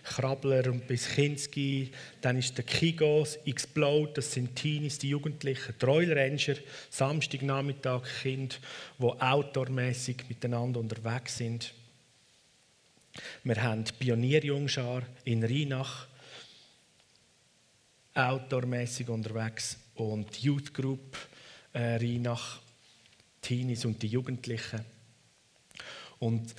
[0.03, 5.85] Krabbler und bis Kinski, dann ist der Kigos, Explode, das sind Teenies, die Jugendlichen, die
[5.85, 6.55] Ranger,
[6.89, 8.55] Samstagnachmittag Kinder,
[8.99, 11.73] die outdoormäßig miteinander unterwegs sind.
[13.43, 16.07] Wir haben Pionierjungschar in Rheinach,
[18.13, 21.17] outdoormäßig unterwegs und Youth Group
[21.73, 22.59] äh, Rheinach,
[23.41, 24.85] Teenies und die Jugendlichen.
[26.19, 26.55] Und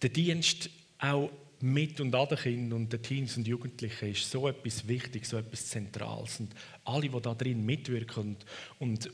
[0.00, 4.48] der Dienst auch mit und an den Kindern und den Teens und Jugendlichen ist so
[4.48, 6.40] etwas Wichtiges, so etwas Zentrales.
[6.40, 8.36] Und alle, die da drin mitwirken
[8.78, 9.10] und,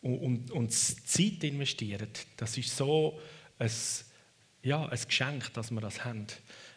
[0.00, 3.18] und, und, und Zeit investieren, das ist so
[3.58, 3.70] ein,
[4.62, 6.26] ja, ein Geschenk, dass wir das haben.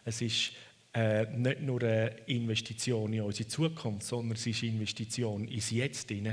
[0.04, 0.52] Es ist
[0.96, 6.10] äh, nicht nur eine Investition in unsere Zukunft, sondern es ist eine Investition ins Jetzt.
[6.10, 6.24] Rein.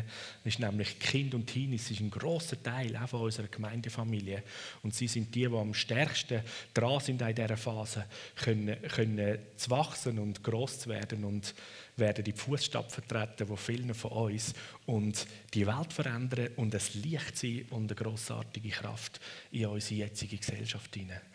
[0.44, 4.44] Das ist nämlich Kind und Teenies, ist ein großer Teil auch von unserer Gemeindefamilie.
[4.84, 9.70] Und sie sind die, die am stärksten dran sind in dieser Phase, können, können zu
[9.70, 11.54] wachsen und groß zu werden und
[11.96, 14.54] werden die Fußstapfen treten von vielen von uns
[14.86, 20.36] und die Welt verändern und es Licht sein und eine grossartige Kraft in unsere jetzige
[20.36, 21.31] Gesellschaft hinein.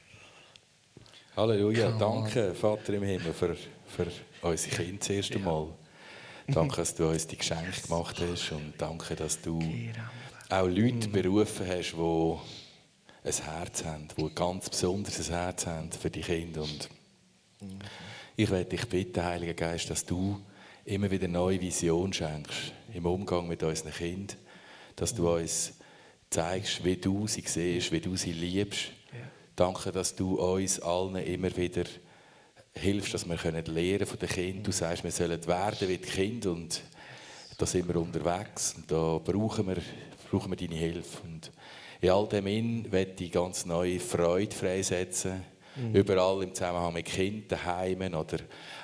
[1.37, 1.91] Halleluja.
[1.91, 4.07] Danke, Vater im Himmel, für, für
[4.41, 5.67] unsere Kinder das erste Mal.
[6.47, 9.59] Danke, dass du uns die Geschenke gemacht hast und danke, dass du
[10.49, 12.37] auch Leute berufen hast, die
[13.23, 16.63] ein Herz haben, die ein ganz besonderes Herz haben für die Kinder.
[16.63, 16.89] Und
[18.35, 20.41] ich werde dich bitten, Heiliger Geist, dass du
[20.85, 24.37] immer wieder neue Vision schenkst im Umgang mit unseren Kindern,
[24.95, 25.73] dass du uns
[26.31, 28.96] zeigst, wie du sie siehst, wie du sie liebst
[29.57, 31.85] Danke, dass du uns allen immer wieder
[32.75, 34.63] hilfst, dass wir können lernen von den Kindern.
[34.63, 36.83] Du sagst, wir sollen werden wie die Kinder und
[37.57, 39.77] da sind wir unterwegs und da brauchen wir,
[40.29, 41.23] brauchen wir deine Hilfe.
[41.23, 41.51] Und
[42.01, 45.43] in all dem in werde ich ganz neue Freude freisetzen.
[45.75, 45.95] Mhm.
[45.95, 48.37] Überall im Zusammenhang mit Kindern, Heimen oder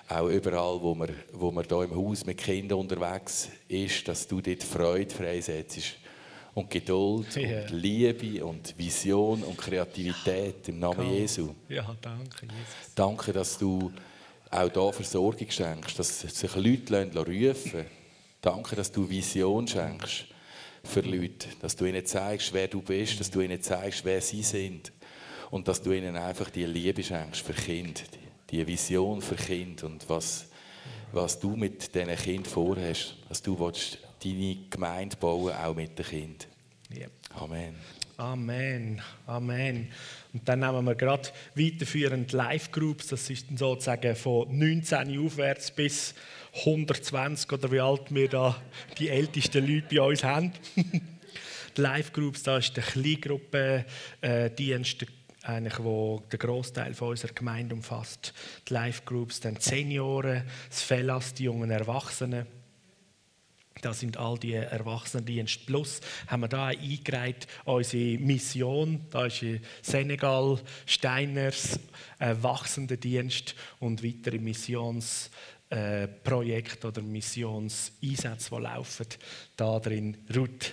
[0.09, 4.41] auch überall, wo man, wo man hier im Haus mit Kindern unterwegs ist, dass du
[4.41, 5.97] dort Freude freisetzt
[6.53, 7.61] und Geduld ja.
[7.61, 11.13] und Liebe und Vision und Kreativität im Namen Komm.
[11.13, 11.55] Jesu.
[11.69, 12.93] Ja, danke, Jesus.
[12.95, 13.91] Danke, dass du
[14.49, 17.85] auch da Versorgung schenkst, dass sich Leute rufen
[18.43, 20.25] Danke, dass du Vision schenkst
[20.83, 24.43] für Leute, dass du ihnen zeigst, wer du bist, dass du ihnen zeigst, wer sie
[24.43, 24.91] sind
[25.49, 28.03] und dass du ihnen einfach die Liebe schenkst für Kind,
[28.51, 30.47] die Vision für Kind und was,
[31.13, 36.05] was du mit diesen Kindern vorhast, dass du willst, deine Gemeinde bauen, auch mit den
[36.05, 36.47] Kindern.
[36.89, 37.07] Ja.
[37.35, 37.75] Amen.
[38.17, 39.87] Amen, Amen.
[40.33, 46.13] Und dann nehmen wir gerade weiterführend Live-Groups, das ist dann sozusagen von 19 aufwärts bis
[46.59, 48.55] 120 oder wie alt wir da
[48.99, 50.53] die ältesten Leute bei uns haben.
[50.75, 55.07] die Live-Groups, da ist der Kleingruppendienst, äh,
[55.41, 58.33] eigentlich, wo der Großteil von unserer Gemeinde umfasst.
[58.69, 62.45] Die Live-Groups, dann die Senioren, das Fellas, die jungen Erwachsenen.
[63.83, 65.65] Das sind all die Erwachsenendienste.
[65.65, 69.01] Plus haben wir da eingereiht unsere Mission.
[69.09, 69.43] Da ist
[69.81, 71.77] Senegal, Steiners,
[72.17, 79.07] ein wachsender Dienst und weitere Missionsprojekte oder Missionseinsätze, die laufen.
[79.57, 80.71] Da drin, Ruth,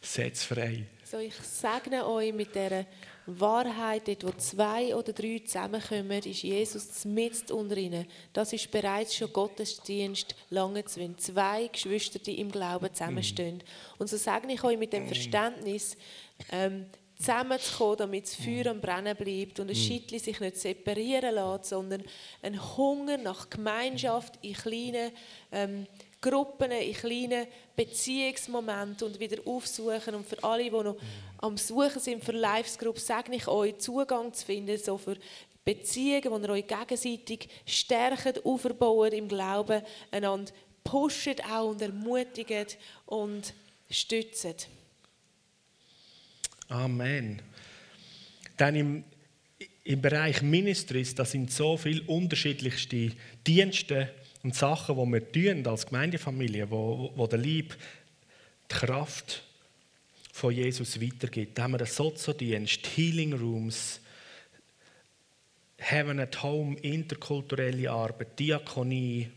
[0.00, 0.86] setz frei.
[1.04, 2.86] So, ich segne euch mit dieser
[3.26, 8.06] Wahrheit, dort wo zwei oder drei zusammenkommen, ist Jesus mitten unter ihnen.
[8.32, 13.62] Das ist bereits schon Gottesdienst lange zu, wenn zwei Geschwister, die im Glauben zusammenstehen.
[13.98, 15.96] Und so sage ich euch mit dem Verständnis,
[16.50, 16.86] ähm,
[17.22, 22.02] zusammenzukommen, damit das Feuer am Brennen bleibt und ein Schittli sich nicht separieren lässt, sondern
[22.42, 25.12] ein Hunger nach Gemeinschaft in kleinen
[25.52, 25.86] ähm,
[26.22, 30.14] Gruppen, in kleinen Beziehungsmomenten und wieder aufsuchen.
[30.14, 30.96] Und für alle, die noch
[31.38, 35.16] am Suchen sind für Livesgroups, sage ich euch, Zugang zu finden, so für
[35.64, 43.52] Beziehungen, wo ihr euch gegenseitig stärkt, aufbaut im Glauben, einander pusht auch und ermutigt und
[43.90, 44.68] stützt.
[46.68, 47.42] Amen.
[48.56, 49.04] Dann im
[49.84, 53.12] im Bereich Ministries, da sind so viele unterschiedlichste
[53.46, 57.76] Dienste und Sachen, die wir tun als Gemeindefamilie, wo, wo der Lieb
[58.70, 59.42] die Kraft
[60.32, 61.56] von Jesus weitergibt.
[61.56, 64.00] Da haben wir den Sozodienst, Healing Rooms,
[65.78, 69.28] Heaven at Home, interkulturelle Arbeit, Diakonie,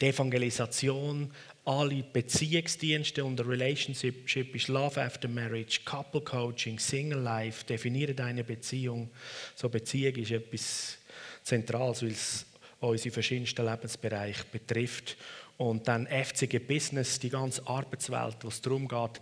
[0.00, 1.30] die Evangelisation,
[1.64, 9.10] alle Beziehungsdienste und Relationship ist Love After Marriage, Couple Coaching, Single Life, definiere deine Beziehung.
[9.54, 10.98] So Beziehung ist etwas
[11.42, 12.46] Zentrales, weil es
[12.80, 15.16] unsere verschiedensten Lebensbereiche betrifft.
[15.56, 19.20] Und dann FCG Business, die ganze Arbeitswelt, wo es darum geht,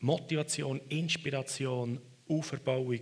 [0.00, 3.00] Motivation, Inspiration, Auferbauung,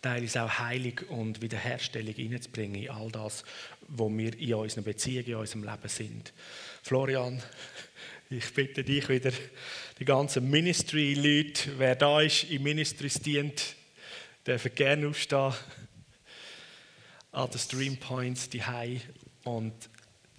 [0.00, 3.44] teilweise auch Heilung und Wiederherstellung hineinzubringen in all das,
[3.88, 6.32] wo wir in unseren Beziehungen, in unserem Leben sind.
[6.82, 7.42] Florian,
[8.30, 9.32] ich bitte dich wieder,
[9.98, 13.76] die ganzen Ministry-Leute, wer da ist, im Ministries dient,
[14.46, 15.52] dürfen gerne aufstehen
[17.36, 18.62] an den Stream Points, die
[19.44, 19.74] und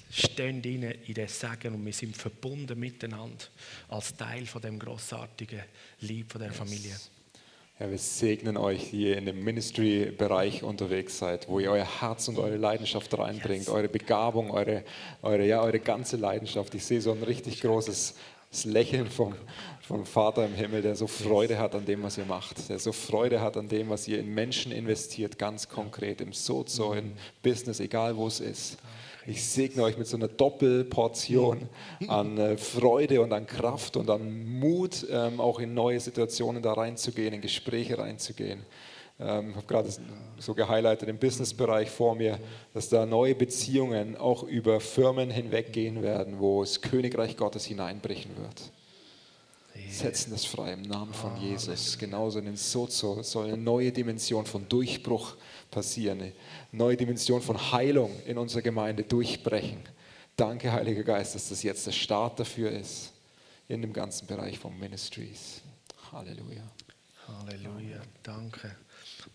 [0.10, 3.46] stehen rein in den Segen und wir sind verbunden miteinander
[3.90, 5.62] als Teil von dem großartigen
[6.02, 6.96] Lieb von der Familie.
[7.80, 12.28] Ja, wir segnen euch, die ihr in dem Ministry-Bereich unterwegs seid, wo ihr euer Herz
[12.28, 14.84] und eure Leidenschaft reinbringt, eure Begabung, eure,
[15.22, 16.74] eure, ja, eure ganze Leidenschaft.
[16.74, 18.16] Ich sehe so ein richtig großes
[18.64, 19.36] Lächeln vom,
[19.82, 22.92] vom Vater im Himmel, der so Freude hat an dem, was ihr macht, der so
[22.92, 27.80] Freude hat an dem, was ihr in Menschen investiert, ganz konkret, im Sozo, im Business,
[27.80, 28.78] egal wo es ist.
[29.26, 31.68] Ich segne euch mit so einer Doppelportion
[32.08, 36.72] an äh, Freude und an Kraft und an Mut, ähm, auch in neue Situationen da
[36.72, 38.66] reinzugehen, in Gespräche reinzugehen.
[39.20, 39.90] Ähm, ich habe gerade
[40.40, 42.40] so gehighlightet im Businessbereich vor mir,
[42.74, 48.72] dass da neue Beziehungen auch über Firmen hinweggehen werden, wo das Königreich Gottes hineinbrechen wird
[49.90, 51.98] setzen das frei im Namen von Jesus.
[51.98, 55.36] Genauso in den Sozo soll eine neue Dimension von Durchbruch
[55.72, 56.34] passieren, eine
[56.72, 59.80] neue Dimension von Heilung in unserer Gemeinde durchbrechen.
[60.36, 63.14] Danke, Heiliger Geist, dass das jetzt der Start dafür ist
[63.68, 65.62] in dem ganzen Bereich von Ministries.
[66.12, 66.64] Halleluja.
[67.28, 68.02] Halleluja.
[68.24, 68.76] Danke.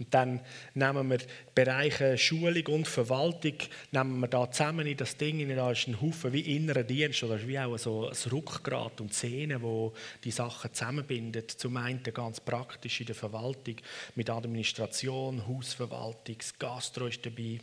[0.02, 0.40] Und dann
[0.74, 1.18] nehmen wir
[1.54, 3.54] Bereiche Schulung und Verwaltung,
[3.92, 7.46] nehmen wir da zusammen in das Ding, da ist ein Haufen wie innerer Dienst oder
[7.46, 9.92] wie auch so ein Rückgrat und Szenen, wo
[10.24, 11.52] die Sachen zusammenbindet.
[11.52, 13.76] Zum einen ganz praktisch in der Verwaltung
[14.16, 17.60] mit Administration, Hausverwaltung, das Gastro ist dabei,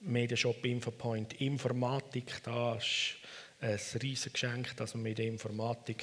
[0.00, 3.16] Mediashop Infopoint, Informatik, da ist
[3.60, 6.02] ein riesiges Geschenk, dass wir mit der Informatik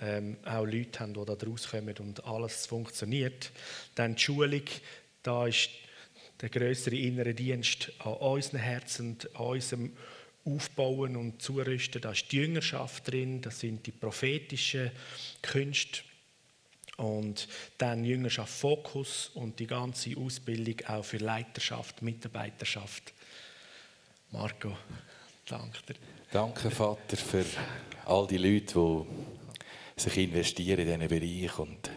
[0.00, 3.50] ähm, auch Leute haben, die da rauskommen und alles funktioniert.
[3.94, 4.64] Dann die Schulung,
[5.22, 5.70] da ist
[6.40, 9.92] der größere innere Dienst an unseren Herzen, an unserem
[10.44, 12.00] Aufbauen und Zurüsten.
[12.00, 14.90] Da ist die Jüngerschaft drin, das sind die prophetischen
[15.42, 16.00] Künste.
[16.96, 17.48] Und
[17.78, 23.14] dann Jüngerschaft Fokus und die ganze Ausbildung auch für Leiterschaft, Mitarbeiterschaft.
[24.32, 24.76] Marco,
[25.46, 25.96] danke dir.
[26.30, 27.44] Danke, Vater, für
[28.04, 29.39] all die Leute, die
[30.00, 31.58] sich investieren in diesen Bereich.
[31.58, 31.90] Und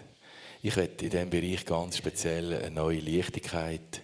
[0.61, 4.01] ich werde in diesem Bereich ganz speziell eine neue Leichtigkeit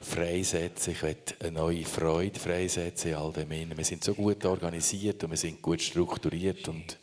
[0.00, 0.92] freisetzen.
[0.92, 3.50] Ich werde eine neue Freude freisetzen in all dem.
[3.50, 6.98] Wir sind so gut organisiert und wir sind gut strukturiert und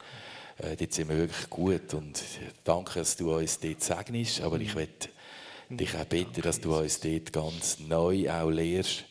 [0.57, 1.93] äh, dort sind wir wirklich gut.
[1.93, 2.23] Und
[2.63, 5.09] danke, dass du uns dort segnest, aber ich werde
[5.69, 9.05] dich auch bitten, dass du uns dort ganz neu auch lehrst,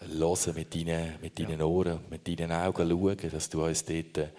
[0.00, 4.30] hören mit deinen, mit deinen Ohren, mit deinen Augen schauen, dass du uns dort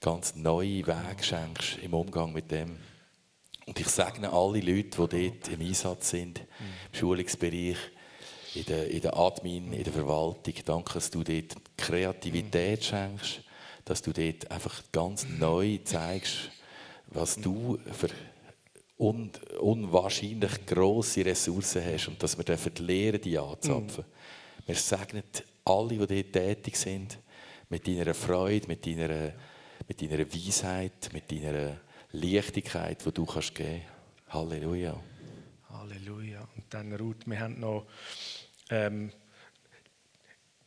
[0.00, 2.76] ganz neue Wege schenkst im Umgang mit dem.
[3.66, 7.76] Und ich segne alle Leute, die dort im Einsatz sind, im Schulungsbereich,
[8.54, 10.54] in der, in der Admin, in der Verwaltung.
[10.64, 13.42] Danke, dass du dort Kreativität schenkst,
[13.84, 16.50] dass du dort einfach ganz neu zeigst,
[17.08, 18.08] was du für
[18.98, 19.30] un,
[19.60, 24.04] unwahrscheinlich grosse Ressourcen hast und dass wir dürfen lernen, die anzapfen.
[24.66, 25.24] Wir segnen
[25.64, 27.18] alle, die dort tätig sind,
[27.68, 29.32] mit deiner Freude, mit deiner
[29.88, 31.80] mit deiner Weisheit, mit deiner
[32.12, 33.82] Leichtigkeit, die du kannst geben
[34.28, 35.00] Halleluja.
[35.70, 36.46] Halleluja.
[36.54, 37.86] Und dann, Ruth, wir haben noch
[38.68, 39.10] ähm,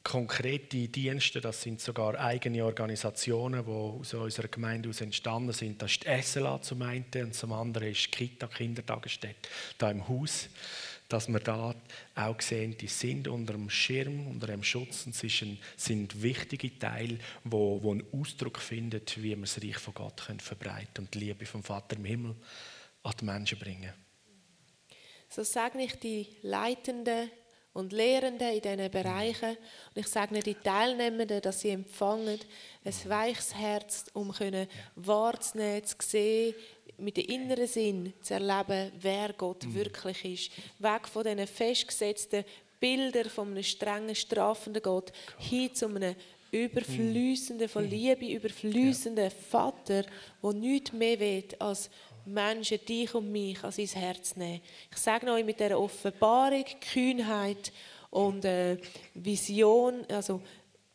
[0.03, 5.79] konkrete Dienste, das sind sogar eigene Organisationen, die aus unserer Gemeinde aus entstanden sind.
[5.81, 9.47] Das ist die SLA zum einen und zum anderen ist die Kita, Kindertagesstätte,
[9.77, 10.49] da im Haus
[11.11, 11.75] dass wir da
[12.15, 17.17] auch sehen, die sind unter dem Schirm, unter dem Schutz und ein, sind wichtige Teile,
[17.43, 21.19] wo, wo einen Ausdruck finden, wie wir das Reich von Gott können verbreiten und die
[21.19, 22.35] Liebe vom Vater im Himmel
[23.03, 23.93] an die Menschen bringen.
[25.29, 27.29] So sage ich die Leitenden
[27.73, 32.39] und Lehrenden in diesen Bereichen und ich sage die Teilnehmenden, dass sie empfangen
[32.83, 36.55] ein weiches Herz, um können wahrzunehmen, zu sehen,
[37.01, 39.73] mit dem inneren Sinn zu erleben, wer Gott Mhm.
[39.75, 40.51] wirklich ist.
[40.79, 42.45] Weg von diesen festgesetzten
[42.79, 46.15] Bildern von einem strengen, strafenden Gott hin zu einem
[46.51, 50.03] überflüssenden, von Liebe überflüssenden Vater,
[50.43, 51.89] der nichts mehr will, als
[52.25, 54.61] Menschen, dich und mich, an sein Herz nehmen.
[54.91, 57.71] Ich sage euch mit dieser Offenbarung, Kühnheit
[58.09, 58.77] und äh,
[59.13, 60.41] Vision, also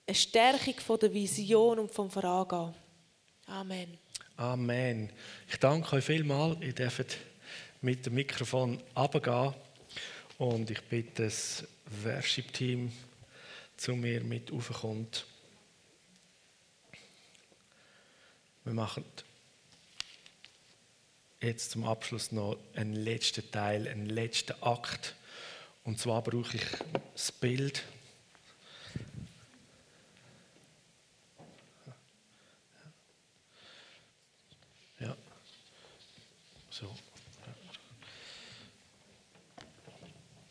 [0.07, 2.75] eine Stärkung von der Vision und vom Vorangehen.
[3.47, 3.99] Amen.
[4.39, 5.09] Amen.
[5.49, 6.61] Ich danke euch vielmals.
[6.61, 7.17] Ihr dürft
[7.81, 9.55] mit dem Mikrofon runtergehen.
[10.37, 11.65] Und ich bitte das
[12.05, 12.93] Worship-Team
[13.79, 15.25] zu mir mit raufkommt.
[18.65, 19.05] Wir machen
[21.41, 25.15] jetzt zum Abschluss noch einen letzten Teil, einen letzten Akt.
[25.85, 26.65] Und zwar brauche ich
[27.15, 27.85] das Bild.
[36.79, 36.95] So.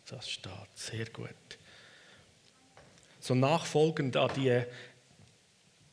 [0.09, 1.29] Das steht sehr gut.
[3.19, 4.63] So nachfolgend an die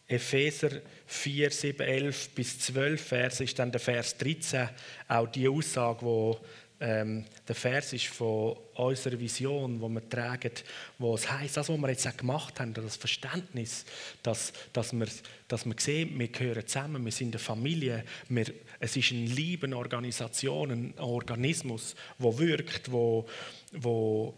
[0.06, 4.70] Epheser 4, 7, 11 bis 12 Vers ist dann der Vers 13
[5.08, 6.40] auch die Aussage, wo
[6.84, 10.50] ähm, der Vers ist von unserer Vision, wo wir tragen,
[10.98, 13.84] wo es heißt, das, was wir jetzt auch gemacht haben, das Verständnis,
[14.24, 15.06] dass, dass, wir,
[15.46, 18.46] dass wir sehen, wir gehören zusammen, wir sind eine Familie, wir,
[18.80, 23.28] es ist eine liebende Organisation, ein Organismus, wo wirkt, wo,
[23.70, 24.36] wo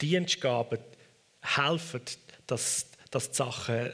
[0.00, 0.78] Dienstgaben
[1.42, 2.00] helfen,
[2.46, 3.92] dass, dass die Sachen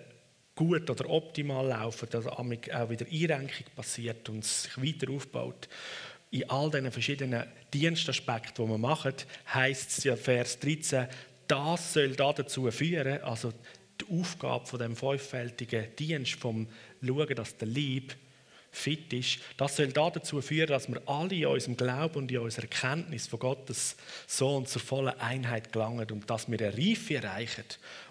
[0.54, 5.68] gut oder optimal laufen, dass auch wieder Einrenkung passiert und sich weiter aufbaut.
[6.30, 9.14] In all diesen verschiedenen Dienstaspekten, die wir machen,
[9.52, 11.06] heißt es ja Vers 13,
[11.46, 13.52] das soll dazu führen, also
[14.00, 16.68] die Aufgabe von dem fünffältigen Dienst, vom
[17.02, 18.14] Schauen, dass der Lieb
[18.78, 22.66] fit ist, das soll dazu führen, dass wir alle in unserem Glauben und in unserer
[22.66, 27.64] Kenntnis von Gottes Sohn zur vollen Einheit gelangen und dass wir eine Reife erreichen,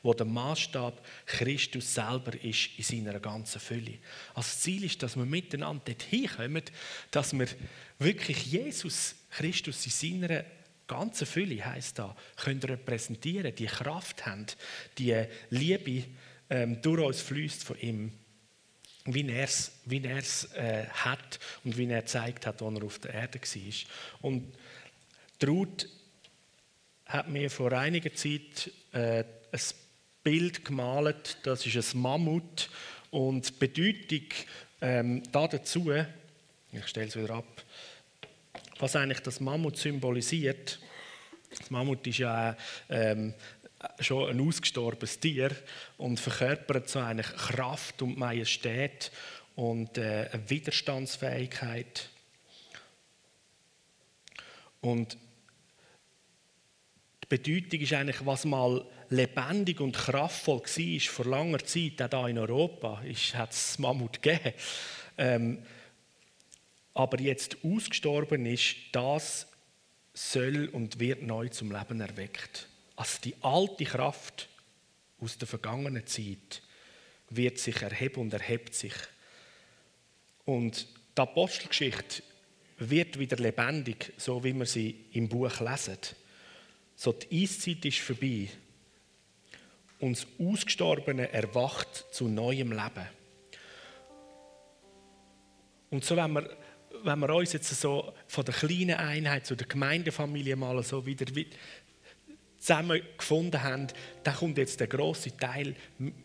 [0.04, 3.98] wo der Maßstab Christus selber ist in seiner ganzen Fülle.
[4.34, 6.64] Also das Ziel ist, dass wir miteinander dorthin kommen,
[7.12, 7.48] dass wir
[8.00, 10.44] wirklich Jesus Christus in seiner
[10.88, 14.46] ganzen Fülle heißt da, können repräsentieren, die Kraft haben,
[14.98, 16.06] die Liebe
[16.50, 18.12] ähm, durch uns fließt von ihm
[19.08, 23.14] wie er es wie äh, hat und wie er gezeigt hat, als er auf der
[23.14, 23.74] Erde war.
[24.22, 24.54] Und
[25.46, 25.88] Ruth
[27.06, 29.60] hat mir vor einiger Zeit äh, ein
[30.24, 32.70] Bild gemalt, das ist ein Mammut
[33.12, 34.28] und die Bedeutung
[34.82, 35.92] ähm, da dazu,
[36.72, 37.64] ich stelle es wieder ab,
[38.80, 40.80] was eigentlich das Mammut symbolisiert.
[41.50, 42.58] Das Mammut ist ja
[42.90, 43.34] ähm,
[44.00, 45.56] schon ein ausgestorbenes Tier
[45.98, 49.12] und verkörpert so eine Kraft und Majestät
[49.56, 52.10] und äh, eine Widerstandsfähigkeit.
[54.82, 55.18] Und
[57.24, 62.28] die Bedeutung ist eigentlich, was mal lebendig und kraftvoll war vor langer Zeit, auch hier
[62.30, 63.02] in Europa,
[63.34, 64.54] hat es Mammut gegeben.
[65.18, 65.64] Ähm,
[66.94, 69.48] aber jetzt ausgestorben ist, das
[70.14, 72.68] soll und wird neu zum Leben erweckt.
[72.98, 74.50] Also die alte Kraft
[75.20, 76.62] aus der vergangenen Zeit
[77.30, 78.94] wird sich erheben und erhebt sich.
[80.46, 82.24] Und die Apostelgeschichte
[82.80, 85.98] wird wieder lebendig, so wie wir sie im Buch lesen.
[86.96, 88.50] So die Eiszeit ist vorbei.
[90.00, 93.08] Und das Ausgestorbene erwacht zu neuem Leben.
[95.90, 96.58] Und so, wenn wir,
[97.04, 101.26] wenn wir uns jetzt so von der kleinen Einheit zu der Gemeindefamilie mal so wieder
[102.68, 103.88] zusammen gefunden haben,
[104.24, 105.74] dann kommt jetzt der große Teil.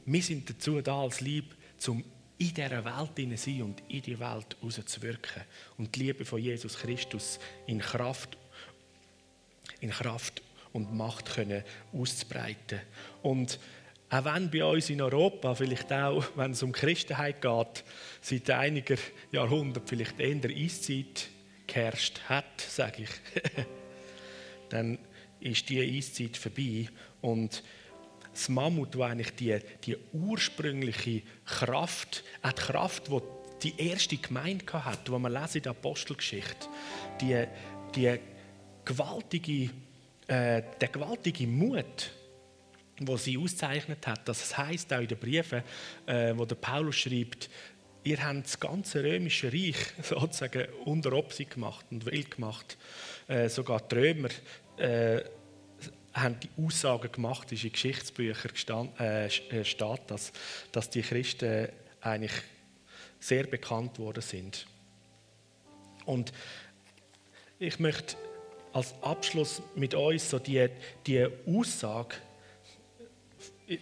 [0.05, 2.03] Wir sind dazu da als Lieb, zum
[2.39, 5.43] in dieser Welt hinein sein und in die Welt rauszuwirken
[5.79, 7.39] und die Liebe von Jesus Christus
[7.69, 8.37] in Kraft,
[9.79, 11.63] in Kraft und Macht können
[11.93, 12.81] auszubreiten.
[13.23, 13.61] Und
[14.11, 17.85] auch wenn bei uns in Europa, vielleicht auch, wenn es um Christenheit geht,
[18.21, 18.97] seit einiger
[19.31, 21.29] Jahrhunderten vielleicht eher Eiszeit
[21.69, 23.11] geherrscht hat, sage ich,
[24.71, 24.99] dann
[25.43, 26.89] ist die Eiszeit vorbei
[27.21, 27.63] und
[28.33, 33.21] das Mammut, das eigentlich die, die ursprüngliche Kraft, auch die Kraft, die
[33.63, 36.67] die erste Gemeinde hatte, die man lesen in der Apostelgeschichte,
[37.21, 37.45] die,
[37.95, 38.19] die
[38.85, 39.71] gewaltige,
[40.27, 42.13] äh, der gewaltige Mut,
[43.01, 45.63] wo sie auszeichnet hat, dass es heißt auch in den Briefen,
[46.07, 47.51] äh, wo der Paulus schreibt,
[48.05, 52.77] ihr habt das ganze römische Reich sozusagen unter Obsi gemacht und wild gemacht.
[53.29, 54.29] Äh, sogar die Römer
[54.83, 55.25] äh,
[56.13, 60.33] haben die Aussagen gemacht, ist in Geschichtsbüchern gestand, äh, steht, dass,
[60.73, 61.69] dass die Christen
[62.01, 62.43] eigentlich
[63.19, 64.67] sehr bekannt worden sind.
[66.05, 66.33] Und
[67.59, 68.17] ich möchte
[68.73, 70.69] als Abschluss mit uns so die,
[71.07, 72.17] die Aussage,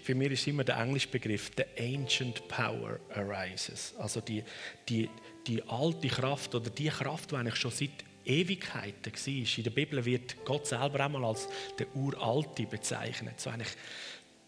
[0.02, 3.94] für mich ist immer der englische Begriff, the ancient power arises.
[3.98, 4.44] Also die,
[4.88, 5.08] die,
[5.46, 7.90] die alte Kraft oder die Kraft, die eigentlich schon seit
[8.30, 9.58] Ewigkeiten war.
[9.58, 13.40] In der Bibel wird Gott selber einmal als der Uralte bezeichnet.
[13.40, 13.76] So eigentlich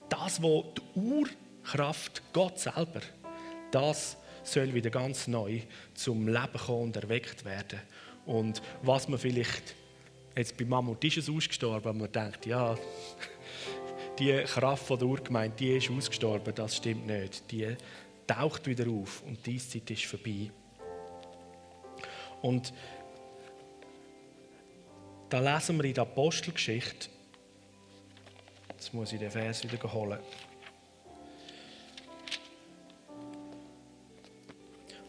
[0.09, 3.01] das, was die Urkraft, Gott selber,
[3.71, 5.61] das soll wieder ganz neu
[5.95, 7.81] zum Leben kommen und erweckt werden.
[8.27, 9.75] Und was man vielleicht,
[10.37, 12.77] jetzt bei Mammut ist es ausgestorben, aber man denkt, ja,
[14.19, 17.51] die Kraft von der Urgemeinde, die ist ausgestorben, das stimmt nicht.
[17.51, 17.77] Die
[18.27, 20.51] taucht wieder auf und die Zeit ist vorbei.
[22.43, 22.73] Und
[25.33, 27.09] da lesen wir in der Apostelgeschichte,
[28.69, 30.19] jetzt muss ich den Vers wieder holen,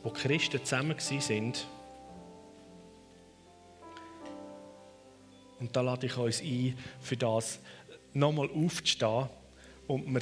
[0.02, 1.68] wo Christen zusammen sind.
[5.60, 7.60] Und da lade ich uns ein, für das
[8.14, 9.28] nochmal aufzustehen
[9.88, 10.22] und wir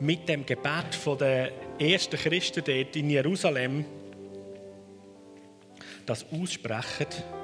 [0.00, 1.50] mit dem Gebet der
[1.80, 3.86] ersten Christen dort in Jerusalem
[6.04, 7.37] das aussprechen.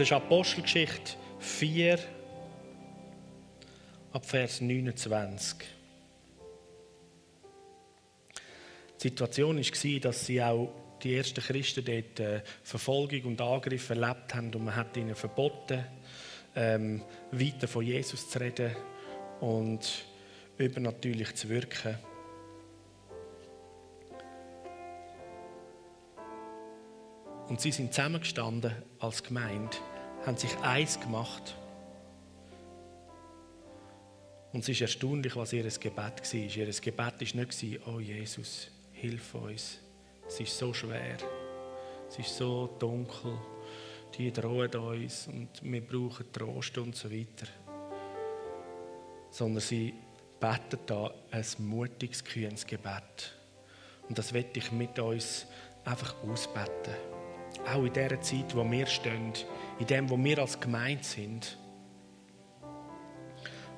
[0.00, 1.98] Das ist Apostelgeschichte 4,
[4.14, 5.58] ab Vers 29.
[8.98, 10.72] Die Situation war, dass sie auch
[11.02, 15.84] die ersten Christen dort äh, Verfolgung und Angriffe erlebt haben und man hat ihnen verboten,
[16.56, 18.74] ähm, weiter von Jesus zu reden
[19.42, 20.06] und
[20.56, 21.98] übernatürlich zu wirken.
[27.50, 29.76] Und sie sind zusammengestanden als Gemeinde,
[30.24, 31.56] haben sich eins gemacht.
[34.52, 36.34] Und es ist erstaunlich, was ihr Gebet war.
[36.34, 39.80] Ihr Gebet war nicht, oh Jesus, hilf uns.
[40.28, 41.16] Es ist so schwer.
[42.08, 43.36] Es ist so dunkel.
[44.16, 47.48] Die drohen uns und wir brauchen Trost und so weiter.
[49.32, 49.92] Sondern sie
[50.38, 53.34] beten da ein mutiges, kühnes Gebet.
[54.08, 55.46] Und das werde ich mit uns
[55.84, 57.09] einfach ausbeten
[57.66, 59.32] auch in der Zeit, wo wir stehen,
[59.78, 61.56] in dem, wo wir als Gemeinde sind,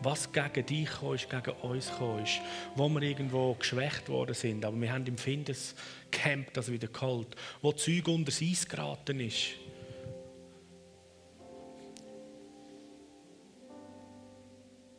[0.03, 2.41] was gegen dich ist, gegen uns ist,
[2.74, 7.72] wo wir irgendwo geschwächt worden sind, aber wir haben im Findescamp das wieder geholt, wo
[7.72, 9.51] Zeug unter das Eis geraten ist.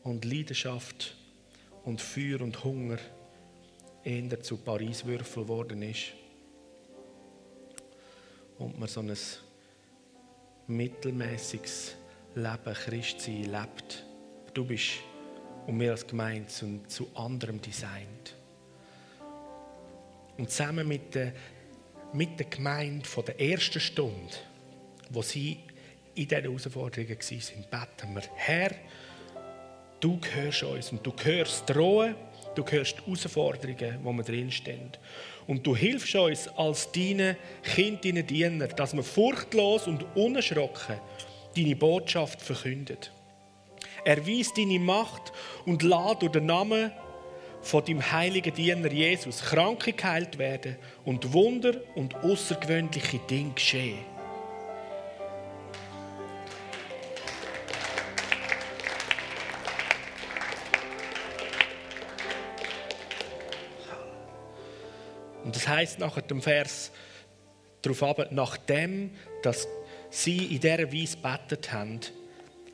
[0.04, 1.16] Und Leidenschaft
[1.84, 2.98] und Feuer und Hunger
[4.04, 6.14] eher zu Paris-Würfel worden ist
[8.64, 9.16] und man so ein
[10.68, 11.96] mittelmäßiges
[12.36, 14.06] Leben, Christsein lebt.
[14.54, 15.00] Du bist
[15.68, 18.36] und wir als Gemeinde zu, zu anderem designt.
[20.38, 21.34] Und zusammen mit der,
[22.14, 24.34] mit der Gemeinde von der ersten Stunde,
[25.10, 25.60] wo sie
[26.16, 28.72] in diesen Herausforderungen waren, beten wir, Herr,
[30.00, 32.16] du gehörst uns und du hörst Drohen,
[32.56, 34.92] du hörst die Herausforderungen, wo wir drinstehen.
[35.48, 41.00] Und du hilfst uns als deine Kind, deine Diener, dass wir furchtlos und unerschrocken
[41.56, 43.12] deine Botschaft verkündet.
[44.06, 45.32] Erweis deine Macht
[45.66, 46.92] und lade durch den Namen
[47.62, 50.76] von deinem heiligen Diener Jesus Kranke geheilt werden
[51.06, 54.13] und Wunder und außergewöhnliche Dinge geschehen.
[65.54, 66.90] Und das heißt nachher dem Vers
[67.84, 69.12] darauf ab, nachdem,
[69.44, 69.68] dass
[70.10, 72.00] sie in dieser Weise betet haben,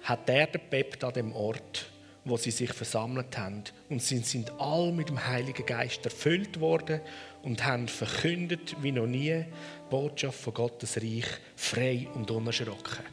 [0.02, 1.88] hat er bebt an dem Ort,
[2.24, 3.66] wo sie sich versammelt haben.
[3.90, 7.02] Und sie sind all mit dem Heiligen Geist erfüllt worden
[7.44, 9.46] und haben verkündet wie noch nie die
[9.90, 11.28] Botschaft von Gottes Reich
[11.58, 13.04] frei und unerschrocken.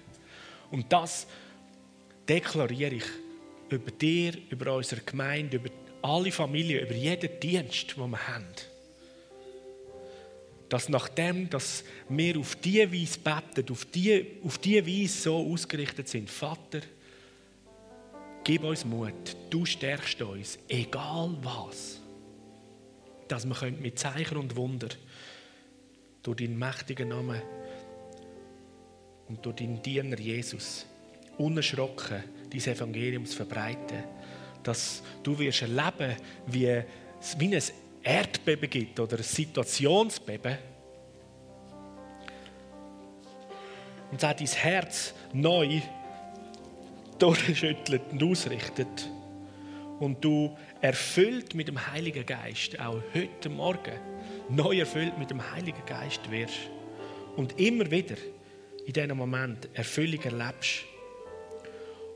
[0.71, 1.27] Und das
[2.29, 3.07] deklariere ich
[3.69, 5.71] über dir, über unsere Gemeinde, über
[6.03, 8.47] alle Familien, über jeden Dienst, den wir haben
[10.69, 16.09] dass nachdem dass wir auf diese Weise beten, auf diese, auf diese Weise so ausgerichtet
[16.09, 16.81] sind, Vater,
[18.43, 22.01] gib uns Mut, du stärkst uns, egal was,
[23.29, 24.89] dass wir mit Zeichen und Wunder
[26.23, 27.41] durch deinen mächtigen Namen
[29.29, 30.87] und durch deinen Diener Jesus
[31.39, 34.05] unerschrocken dein Evangelium verbreiten,
[34.63, 36.83] dass du wirst erleben, wie,
[37.39, 37.63] wie ein
[38.07, 40.57] Erdbeben gibt oder ein Situationsbeben,
[44.13, 45.81] und auch dein Herz neu
[47.19, 49.11] durchschüttelt und ausrichtet
[49.99, 53.99] und du erfüllt mit dem Heiligen Geist, auch heute Morgen,
[54.49, 56.71] neu erfüllt mit dem Heiligen Geist wirst
[57.37, 58.17] und immer wieder
[58.87, 60.85] in diesem Moment Erfüllung erlebst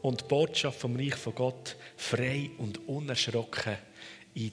[0.02, 3.76] und die Botschaft vom Reich von Gott frei und unerschrocken
[4.34, 4.52] in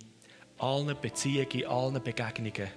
[0.57, 2.67] allen Beziehungen, allen Begegnungen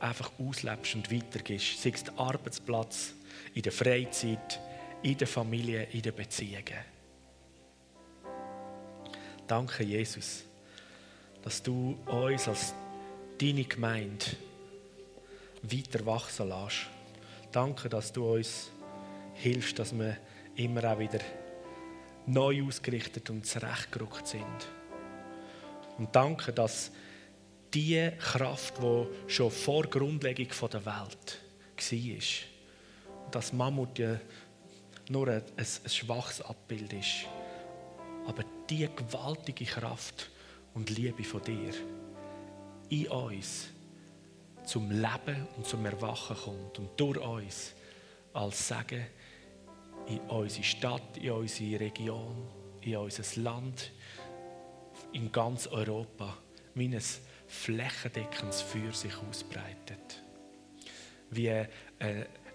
[0.00, 1.82] einfach auslebst und weitergehst.
[1.82, 3.14] Sei es der Arbeitsplatz,
[3.54, 4.60] in der Freizeit,
[5.02, 6.84] in der Familie, in den Beziehungen.
[9.46, 10.44] Danke, Jesus,
[11.42, 12.74] dass du uns als
[13.40, 14.26] deine Gemeinde
[15.62, 16.86] weiter wachsen lässt.
[17.50, 18.70] Danke, dass du uns
[19.34, 20.18] hilfst, dass wir
[20.56, 21.20] immer auch wieder
[22.26, 24.68] neu ausgerichtet und zurechtgerückt sind.
[25.96, 26.90] Und danke, dass
[27.74, 31.40] die Kraft, die schon vor Grundlegung der Welt
[31.90, 34.18] war, dass Mammut ja
[35.10, 37.26] nur ein, ein, schwaches Abbild ist,
[38.26, 40.30] aber die gewaltige Kraft
[40.74, 41.72] und Liebe von dir
[42.90, 43.68] in uns
[44.64, 47.74] zum Leben und zum Erwachen kommt und durch uns
[48.32, 49.06] als Segen
[50.06, 52.48] in unsere Stadt, in unsere Region,
[52.80, 53.92] in unser Land,
[55.12, 56.36] in ganz Europa,
[56.74, 57.00] ein
[57.48, 60.22] flächendeckendes Feuer sich ausbreitet.
[61.30, 61.68] Wie eine,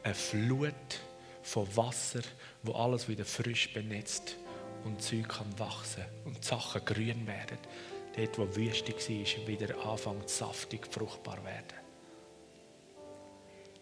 [0.04, 1.02] eine Flut
[1.41, 2.22] von Wasser,
[2.64, 4.38] wo alles wieder frisch benetzt
[4.86, 7.58] und Zeug kann wachsen und Sachen grün werden.
[8.16, 11.80] Dort, wo Wüste war, wieder anfangen saftig fruchtbar werden.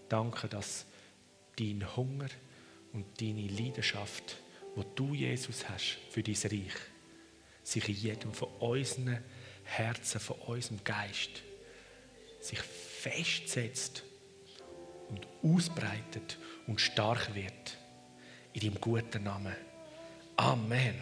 [0.08, 0.86] Danke, dass
[1.58, 2.30] dein Hunger
[2.94, 4.38] und deine Leidenschaft,
[4.76, 6.76] wo du Jesus hast für dein Reich,
[7.64, 9.24] sich in jedem von unseren
[9.72, 11.44] Herzen, von unserem Geist,
[12.40, 14.04] sich festsetzt
[15.10, 17.78] und ausbreitet und stark wird.
[18.54, 19.56] In deinem guten Namen.
[20.36, 20.96] Amen.